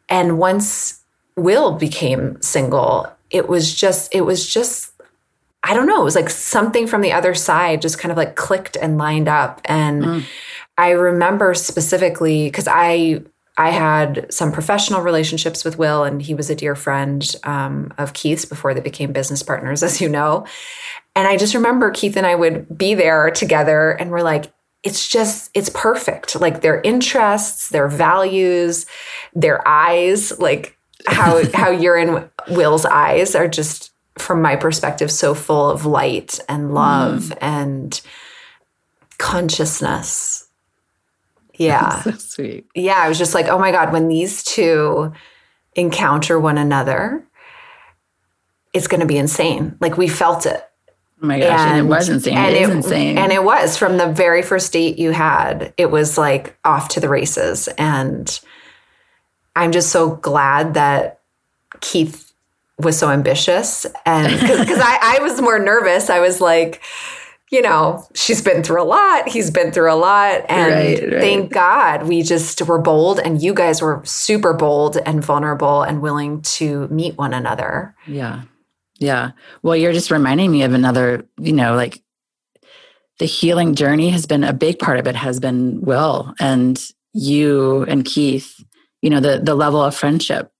[0.09, 1.01] and once
[1.35, 4.93] Will became single, it was just it was just
[5.63, 8.35] I don't know, it was like something from the other side just kind of like
[8.35, 10.03] clicked and lined up, and.
[10.03, 10.23] Mm.
[10.81, 13.21] I remember specifically because I
[13.55, 18.13] I had some professional relationships with Will, and he was a dear friend um, of
[18.13, 20.47] Keith's before they became business partners, as you know.
[21.15, 24.51] And I just remember Keith and I would be there together, and we're like,
[24.81, 26.41] it's just, it's perfect.
[26.41, 28.87] Like their interests, their values,
[29.35, 30.75] their eyes, like
[31.05, 36.39] how how you're in Will's eyes are just, from my perspective, so full of light
[36.49, 37.37] and love mm.
[37.39, 38.01] and
[39.19, 40.47] consciousness
[41.55, 42.01] yeah.
[42.01, 42.67] so sweet.
[42.75, 42.97] Yeah.
[42.97, 45.13] I was just like, oh my God, when these two
[45.75, 47.23] encounter one another,
[48.73, 49.77] it's going to be insane.
[49.79, 50.67] Like we felt it.
[51.21, 52.35] Oh my gosh, and, and it was insane.
[52.35, 53.17] And it is insane.
[53.17, 56.99] And it was from the very first date you had, it was like off to
[56.99, 57.67] the races.
[57.77, 58.39] And
[59.55, 61.19] I'm just so glad that
[61.79, 62.31] Keith
[62.79, 63.85] was so ambitious.
[64.05, 66.81] And because I, I was more nervous, I was like,
[67.51, 69.27] you know, she's been through a lot.
[69.27, 70.45] He's been through a lot.
[70.47, 71.21] And right, right.
[71.21, 76.01] thank God we just were bold and you guys were super bold and vulnerable and
[76.01, 77.93] willing to meet one another.
[78.07, 78.43] Yeah.
[78.99, 79.31] Yeah.
[79.63, 82.01] Well, you're just reminding me of another, you know, like
[83.19, 86.81] the healing journey has been a big part of it has been Will and
[87.13, 88.63] you and Keith,
[89.01, 90.51] you know, the the level of friendship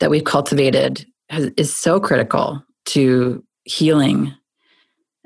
[0.00, 4.34] that we've cultivated has, is so critical to healing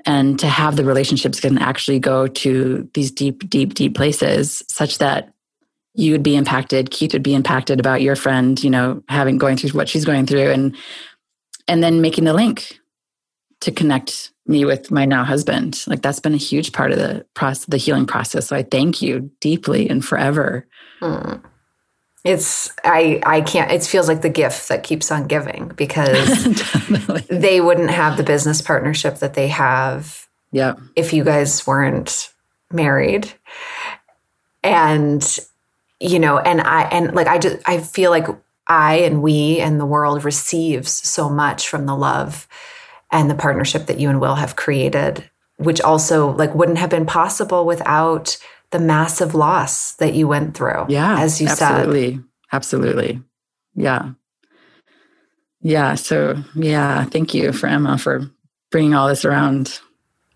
[0.05, 4.97] and to have the relationships can actually go to these deep, deep, deep places such
[4.99, 5.33] that
[5.93, 9.57] you would be impacted, Keith would be impacted about your friend, you know, having going
[9.57, 10.75] through what she's going through and
[11.67, 12.79] and then making the link
[13.61, 15.83] to connect me with my now husband.
[15.85, 18.47] Like that's been a huge part of the process, the healing process.
[18.47, 20.65] So I thank you deeply and forever.
[21.01, 21.41] Mm
[22.25, 26.43] it's i i can't it feels like the gift that keeps on giving because
[27.29, 30.75] they wouldn't have the business partnership that they have yeah.
[30.95, 32.33] if you guys weren't
[32.71, 33.31] married.
[34.63, 35.23] And
[36.01, 38.27] you know and i and like i just i feel like
[38.67, 42.47] i and we and the world receives so much from the love
[43.11, 47.05] and the partnership that you and will have created which also like wouldn't have been
[47.05, 48.37] possible without
[48.71, 50.85] the massive loss that you went through.
[50.89, 51.19] Yeah.
[51.19, 51.61] As you said.
[51.61, 52.15] absolutely.
[52.15, 52.23] said.
[52.51, 53.21] Absolutely.
[53.75, 54.11] Yeah.
[55.61, 55.95] Yeah.
[55.95, 57.05] So, yeah.
[57.05, 58.29] Thank you for Emma for
[58.71, 59.79] bringing all this around.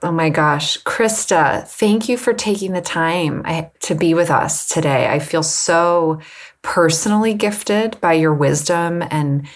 [0.01, 0.81] Oh my gosh.
[0.83, 3.43] Krista, thank you for taking the time
[3.81, 5.07] to be with us today.
[5.07, 6.19] I feel so
[6.61, 9.47] personally gifted by your wisdom and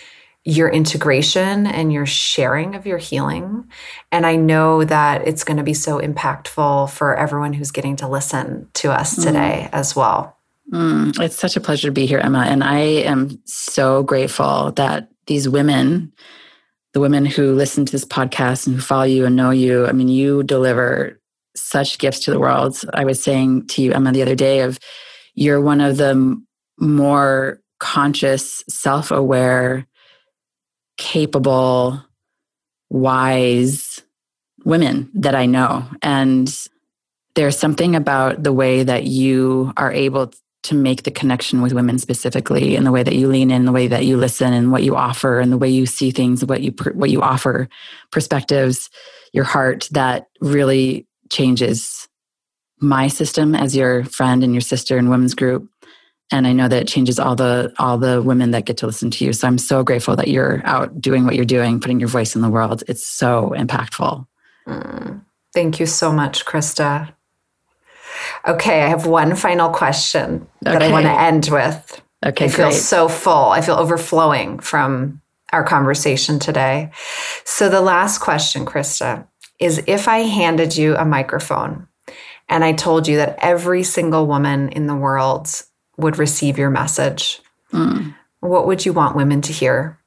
[0.48, 3.70] your integration and your sharing of your healing.
[4.14, 8.08] And I know that it's going to be so impactful for everyone who's getting to
[8.08, 9.26] listen to us mm.
[9.26, 9.70] today mm.
[9.74, 10.38] as well.
[10.72, 12.46] Mm, it's such a pleasure to be here, Emma.
[12.48, 16.14] And I am so grateful that these women,
[16.94, 19.92] the women who listen to this podcast and who follow you and know you, I
[19.92, 21.20] mean, you deliver
[21.58, 22.80] such gifts to the world.
[22.94, 24.80] I was saying to you, Emma, the other day, of
[25.36, 26.42] you're one of the
[26.80, 29.86] more conscious, self aware,
[30.98, 32.04] capable,
[32.90, 34.02] wise
[34.66, 35.86] women that I know.
[36.02, 36.54] And
[37.36, 40.34] there's something about the way that you are able
[40.64, 43.72] to make the connection with women specifically and the way that you lean in the
[43.72, 46.62] way that you listen and what you offer and the way you see things what
[46.62, 47.70] you what you offer
[48.12, 48.90] perspectives
[49.32, 52.10] your heart that really changes
[52.82, 55.70] my system as your friend and your sister in women's group
[56.32, 59.12] and i know that it changes all the all the women that get to listen
[59.12, 62.10] to you so i'm so grateful that you're out doing what you're doing putting your
[62.10, 64.26] voice in the world it's so impactful
[64.68, 65.22] mm.
[65.54, 67.14] thank you so much krista
[68.48, 72.02] Okay, I have one final question that I want to end with.
[72.26, 72.80] Okay, I feel great.
[72.80, 73.50] so full.
[73.50, 75.22] I feel overflowing from
[75.54, 76.92] our conversation today.
[77.46, 79.28] So, the last question, Krista,
[79.60, 81.88] is if I handed you a microphone
[82.50, 85.50] and I told you that every single woman in the world
[85.98, 87.42] would receive your message,
[87.74, 88.14] Mm.
[88.40, 90.00] what would you want women to hear?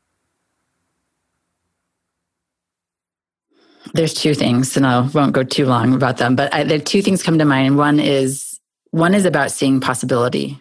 [3.93, 7.03] There's two things, and I won't go too long about them, but I, the two
[7.03, 7.76] things come to mind.
[7.76, 8.61] One is
[8.93, 10.61] one is about seeing possibility.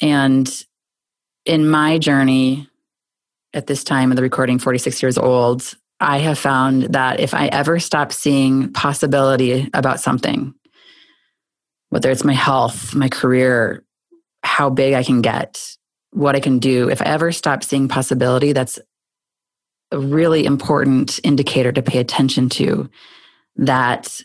[0.00, 0.50] And
[1.44, 2.68] in my journey
[3.52, 7.46] at this time of the recording, 46 years old, I have found that if I
[7.48, 10.54] ever stop seeing possibility about something,
[11.90, 13.84] whether it's my health, my career,
[14.44, 15.76] how big I can get,
[16.10, 18.78] what I can do, if I ever stop seeing possibility, that's
[19.90, 22.88] a really important indicator to pay attention to
[23.56, 24.20] that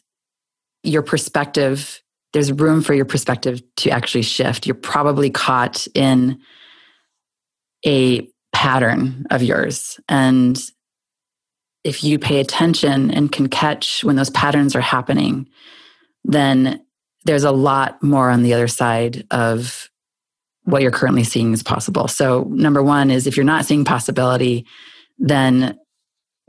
[0.84, 2.02] your perspective
[2.32, 4.68] there's room for your perspective to actually shift.
[4.68, 6.40] You're probably caught in
[7.84, 10.00] a pattern of yours.
[10.08, 10.62] And
[11.84, 15.50] if you pay attention and can catch when those patterns are happening
[16.24, 16.84] then
[17.26, 19.90] there's a lot more on the other side of
[20.70, 24.66] what you're currently seeing is possible so number one is if you're not seeing possibility
[25.20, 25.78] then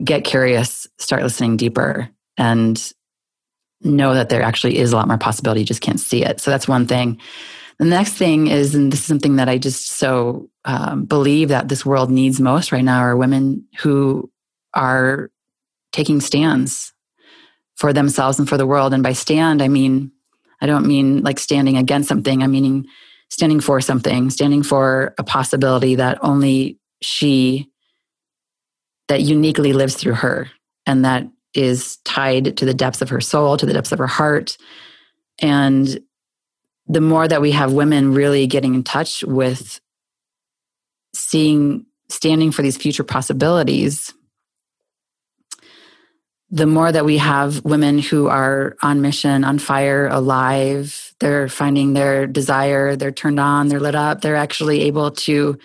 [0.03, 2.91] get curious, start listening deeper, and
[3.81, 5.61] know that there actually is a lot more possibility.
[5.61, 6.39] You just can't see it.
[6.39, 7.19] So that's one thing.
[7.77, 11.67] The next thing is, and this is something that I just so um, believe that
[11.67, 14.31] this world needs most right now, are women who
[14.73, 15.31] are
[15.91, 16.93] taking stands
[17.75, 18.93] for themselves and for the world.
[18.93, 20.11] And by stand, I mean,
[20.61, 22.85] I don't mean like standing against something, I'm meaning
[23.31, 27.69] standing for something, standing for a possibility that only she
[29.07, 30.49] that uniquely lives through her
[30.85, 34.07] and that is tied to the depths of her soul, to the depths of her
[34.07, 34.57] heart.
[35.39, 35.99] And
[36.87, 39.79] the more that we have women really getting in touch with
[41.13, 44.13] seeing, standing for these future possibilities,
[46.51, 51.93] the more that we have women who are on mission, on fire, alive, they're finding
[51.93, 55.57] their desire, they're turned on, they're lit up, they're actually able to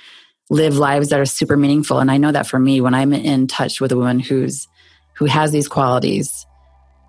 [0.49, 1.99] live lives that are super meaningful.
[1.99, 4.69] And I know that for me, when I'm in touch with a woman who's
[5.15, 6.47] who has these qualities,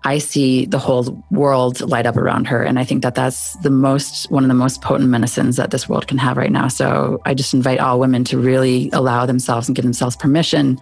[0.04, 2.62] I see the whole world light up around her.
[2.62, 5.88] And I think that that's the most, one of the most potent medicines that this
[5.88, 6.68] world can have right now.
[6.68, 10.80] So I just invite all women to really allow themselves and give themselves permission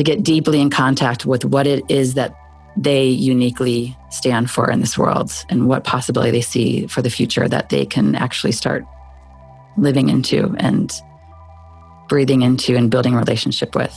[0.00, 2.34] to get deeply in contact with what it is that
[2.74, 7.46] they uniquely stand for in this world and what possibility they see for the future
[7.46, 8.82] that they can actually start
[9.76, 10.90] living into and
[12.08, 13.94] breathing into and building relationship with.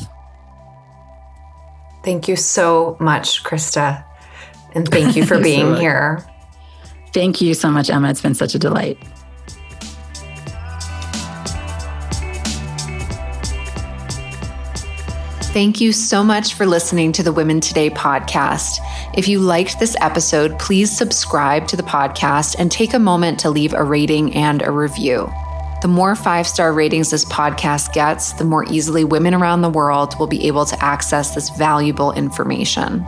[2.03, 4.03] Thank you so much, Krista.
[4.75, 6.27] And thank you for being so here.
[7.13, 8.09] Thank you so much, Emma.
[8.09, 8.97] It's been such a delight.
[15.53, 18.79] Thank you so much for listening to the Women Today podcast.
[19.15, 23.51] If you liked this episode, please subscribe to the podcast and take a moment to
[23.51, 25.31] leave a rating and a review.
[25.83, 30.17] The more five star ratings this podcast gets, the more easily women around the world
[30.17, 33.05] will be able to access this valuable information.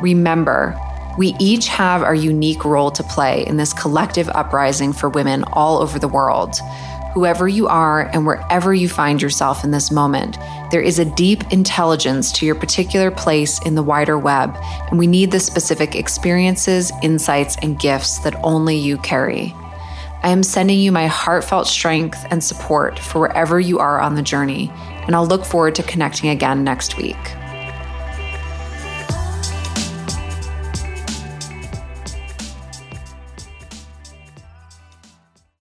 [0.00, 0.80] Remember,
[1.18, 5.82] we each have our unique role to play in this collective uprising for women all
[5.82, 6.60] over the world.
[7.16, 10.36] Whoever you are and wherever you find yourself in this moment,
[10.70, 14.54] there is a deep intelligence to your particular place in the wider web,
[14.90, 19.54] and we need the specific experiences, insights, and gifts that only you carry.
[20.22, 24.20] I am sending you my heartfelt strength and support for wherever you are on the
[24.20, 24.70] journey,
[25.06, 27.16] and I'll look forward to connecting again next week.